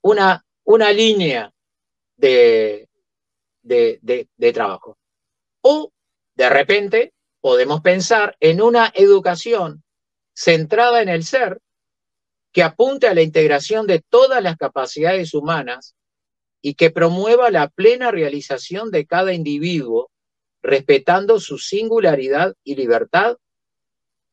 una, 0.00 0.44
una 0.64 0.90
línea 0.90 1.52
de, 2.16 2.88
de, 3.62 4.00
de 4.36 4.52
trabajo. 4.52 4.98
O 5.60 5.92
de 6.34 6.48
repente 6.48 7.12
podemos 7.40 7.82
pensar 7.82 8.36
en 8.40 8.60
una 8.60 8.90
educación 8.94 9.84
centrada 10.34 11.02
en 11.02 11.08
el 11.08 11.22
ser 11.22 11.60
que 12.52 12.62
apunte 12.62 13.06
a 13.06 13.14
la 13.14 13.22
integración 13.22 13.86
de 13.86 14.00
todas 14.00 14.42
las 14.42 14.56
capacidades 14.56 15.34
humanas 15.34 15.94
y 16.62 16.74
que 16.74 16.90
promueva 16.90 17.50
la 17.50 17.68
plena 17.68 18.10
realización 18.10 18.90
de 18.90 19.06
cada 19.06 19.34
individuo, 19.34 20.10
respetando 20.62 21.38
su 21.38 21.58
singularidad 21.58 22.54
y 22.64 22.76
libertad. 22.76 23.36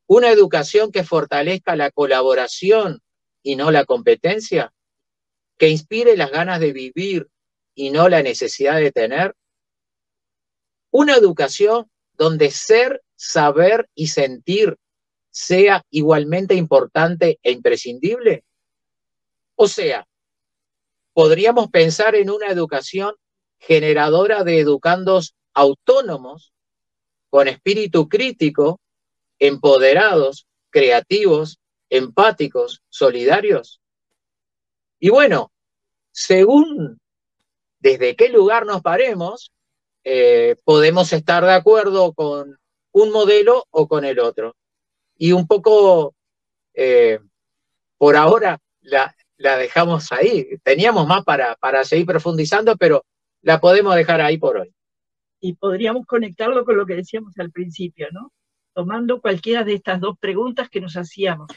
Una 0.07 0.29
educación 0.29 0.91
que 0.91 1.03
fortalezca 1.03 1.75
la 1.75 1.91
colaboración 1.91 3.01
y 3.41 3.55
no 3.55 3.71
la 3.71 3.85
competencia, 3.85 4.73
que 5.57 5.69
inspire 5.69 6.17
las 6.17 6.31
ganas 6.31 6.59
de 6.59 6.73
vivir 6.73 7.29
y 7.75 7.91
no 7.91 8.09
la 8.09 8.21
necesidad 8.21 8.79
de 8.79 8.91
tener. 8.91 9.35
Una 10.91 11.15
educación 11.15 11.89
donde 12.13 12.51
ser, 12.51 13.01
saber 13.15 13.89
y 13.95 14.07
sentir 14.07 14.77
sea 15.31 15.83
igualmente 15.89 16.53
importante 16.53 17.39
e 17.41 17.51
imprescindible? 17.51 18.43
O 19.55 19.67
sea, 19.67 20.07
podríamos 21.13 21.69
pensar 21.69 22.15
en 22.15 22.29
una 22.29 22.47
educación 22.47 23.15
generadora 23.59 24.43
de 24.43 24.59
educandos 24.59 25.35
autónomos, 25.53 26.53
con 27.29 27.47
espíritu 27.47 28.09
crítico, 28.09 28.79
empoderados, 29.43 30.47
creativos, 30.69 31.59
empáticos, 31.89 32.81
solidarios. 32.87 33.81
Y 34.99 35.09
bueno, 35.09 35.51
según 36.13 36.97
desde 37.79 38.15
qué 38.15 38.29
lugar 38.29 38.65
nos 38.65 38.81
paremos, 38.81 39.51
eh, 40.05 40.55
podemos 40.63 41.11
estar 41.11 41.43
de 41.43 41.51
acuerdo 41.51 42.13
con 42.13 42.57
un 42.93 43.11
modelo 43.11 43.65
o 43.69 43.89
con 43.89 44.05
el 44.05 44.19
otro 44.19 44.55
y 45.17 45.33
un 45.33 45.45
poco, 45.45 46.15
eh, 46.73 47.19
por 47.97 48.15
ahora, 48.15 48.59
la, 48.79 49.13
la, 49.35 49.57
dejamos 49.57 50.09
ahí. 50.13 50.57
Teníamos 50.63 51.05
más 51.05 51.25
para, 51.25 51.55
para 51.55 51.83
seguir 51.83 52.05
profundizando, 52.05 52.77
pero 52.77 53.03
la 53.41 53.59
podemos 53.59 53.93
dejar 53.95 54.21
ahí 54.21 54.37
por 54.37 54.57
hoy. 54.57 54.73
Y 55.41 55.55
podríamos 55.55 56.05
conectarlo 56.05 56.63
con 56.63 56.77
lo 56.77 56.85
que 56.85 56.95
decíamos 56.95 57.37
al 57.39 57.51
principio, 57.51 58.07
¿no? 58.13 58.31
Tomando 58.73 59.21
cualquiera 59.21 59.63
de 59.63 59.73
estas 59.73 59.99
dos 59.99 60.17
preguntas 60.17 60.69
que 60.69 60.81
nos 60.81 60.97
hacíamos, 60.97 61.47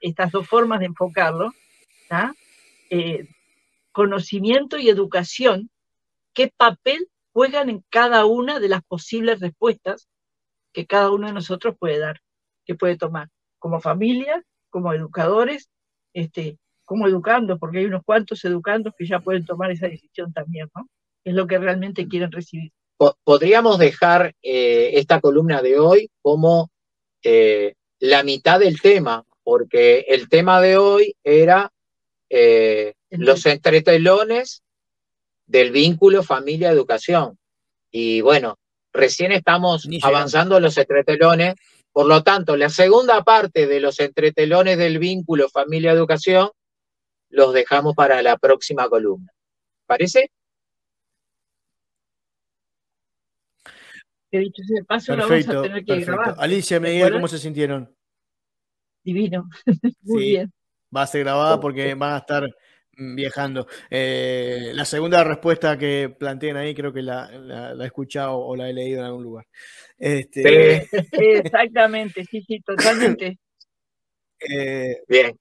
estas 0.00 0.32
dos 0.32 0.46
formas 0.46 0.80
de 0.80 0.86
enfocarlo, 0.86 1.52
eh, 2.90 3.28
conocimiento 3.92 4.78
y 4.78 4.88
educación, 4.88 5.70
¿qué 6.34 6.52
papel 6.56 7.08
juegan 7.32 7.70
en 7.70 7.84
cada 7.90 8.24
una 8.26 8.60
de 8.60 8.68
las 8.68 8.82
posibles 8.82 9.40
respuestas 9.40 10.08
que 10.72 10.86
cada 10.86 11.10
uno 11.10 11.26
de 11.26 11.34
nosotros 11.34 11.76
puede 11.78 11.98
dar? 11.98 12.20
que 12.64 12.74
puede 12.74 12.96
tomar 12.96 13.28
como 13.58 13.80
familia, 13.80 14.42
como 14.70 14.92
educadores, 14.92 15.70
este, 16.12 16.58
como 16.84 17.06
educando, 17.06 17.58
porque 17.58 17.78
hay 17.78 17.86
unos 17.86 18.02
cuantos 18.04 18.44
educandos 18.44 18.94
que 18.96 19.06
ya 19.06 19.20
pueden 19.20 19.44
tomar 19.44 19.70
esa 19.70 19.88
decisión 19.88 20.32
también, 20.32 20.68
¿no? 20.74 20.88
Es 21.24 21.34
lo 21.34 21.46
que 21.46 21.58
realmente 21.58 22.08
quieren 22.08 22.32
recibir. 22.32 22.72
Podríamos 23.24 23.78
dejar 23.78 24.34
eh, 24.42 24.90
esta 24.94 25.20
columna 25.20 25.62
de 25.62 25.78
hoy 25.78 26.10
como 26.20 26.70
eh, 27.22 27.74
la 27.98 28.22
mitad 28.22 28.60
del 28.60 28.80
tema, 28.80 29.24
porque 29.42 30.06
el 30.08 30.28
tema 30.28 30.60
de 30.60 30.76
hoy 30.76 31.16
era 31.24 31.72
eh, 32.30 32.94
los 33.10 33.46
entretelones 33.46 34.62
del 35.46 35.70
vínculo 35.70 36.22
familia-educación. 36.22 37.38
Y 37.90 38.20
bueno, 38.20 38.58
recién 38.92 39.32
estamos 39.32 39.88
avanzando 40.02 40.60
los 40.60 40.78
entretelones 40.78 41.54
por 41.92 42.06
lo 42.06 42.22
tanto, 42.22 42.56
la 42.56 42.70
segunda 42.70 43.22
parte 43.22 43.66
de 43.66 43.78
los 43.78 44.00
entretelones 44.00 44.78
del 44.78 44.98
vínculo 44.98 45.50
familia-educación 45.50 46.50
los 47.28 47.52
dejamos 47.52 47.94
para 47.94 48.22
la 48.22 48.38
próxima 48.38 48.88
columna. 48.88 49.30
¿Parece? 49.86 50.30
He 54.32 54.38
dicho 54.38 54.62
ese 54.62 54.82
paso, 54.84 55.14
perfecto, 55.14 55.52
vamos 55.52 55.66
a 55.66 55.68
tener 55.68 55.84
que 55.84 56.04
grabar. 56.04 56.34
Alicia, 56.38 56.80
me 56.80 56.90
diga 56.90 57.12
cómo 57.12 57.28
se 57.28 57.38
sintieron. 57.38 57.94
Divino, 59.04 59.48
muy 60.02 60.22
bien. 60.22 60.52
Va 60.94 61.02
a 61.02 61.06
ser 61.06 61.22
grabada 61.22 61.60
porque 61.60 61.94
van 61.94 62.14
a 62.14 62.18
estar 62.18 62.48
Mm, 62.96 63.14
viajando. 63.14 63.66
Eh, 63.88 64.72
la 64.74 64.84
segunda 64.84 65.24
respuesta 65.24 65.78
que 65.78 66.14
plantean 66.18 66.58
ahí 66.58 66.74
creo 66.74 66.92
que 66.92 67.02
la, 67.02 67.30
he 67.80 67.86
escuchado 67.86 68.38
o 68.38 68.54
la 68.54 68.68
he 68.68 68.72
leído 68.72 69.00
en 69.00 69.06
algún 69.06 69.24
lugar. 69.24 69.46
Este... 69.98 70.88
Exactamente, 71.12 72.24
sí, 72.24 72.42
sí, 72.42 72.60
totalmente. 72.60 73.38
Eh, 74.40 74.96
Bien. 75.08 75.36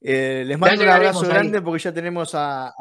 Eh, 0.00 0.44
les 0.46 0.58
mando 0.58 0.82
un 0.82 0.88
abrazo 0.88 1.22
grande 1.22 1.62
porque 1.62 1.82
ya 1.82 1.92
tenemos 1.92 2.34
a, 2.34 2.72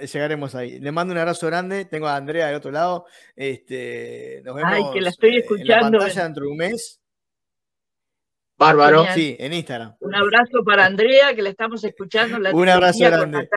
llegaremos 0.00 0.54
ahí. 0.54 0.78
Les 0.78 0.92
mando 0.92 1.12
un 1.12 1.18
abrazo 1.18 1.46
grande. 1.46 1.84
Tengo 1.84 2.06
a 2.06 2.16
Andrea 2.16 2.46
del 2.46 2.56
otro 2.56 2.70
lado. 2.70 3.06
Este, 3.36 4.42
nos 4.44 4.54
vemos 4.54 4.72
Ay, 4.72 4.82
que 4.92 5.00
la 5.00 5.10
estoy 5.10 5.38
escuchando. 5.38 5.86
En 5.86 5.92
la 5.92 5.98
pantalla 5.98 6.24
dentro 6.24 6.44
de 6.44 6.50
un 6.50 6.56
mes. 6.56 7.00
Bárbaro. 8.56 9.06
Sí, 9.14 9.36
en 9.38 9.54
Instagram. 9.54 9.96
Un 10.00 10.14
abrazo 10.14 10.62
para 10.64 10.84
Andrea, 10.84 11.34
que 11.34 11.40
la 11.40 11.48
estamos 11.48 11.82
escuchando. 11.82 12.36
Un 12.52 12.68
abrazo 12.68 13.06
grande. 13.06 13.48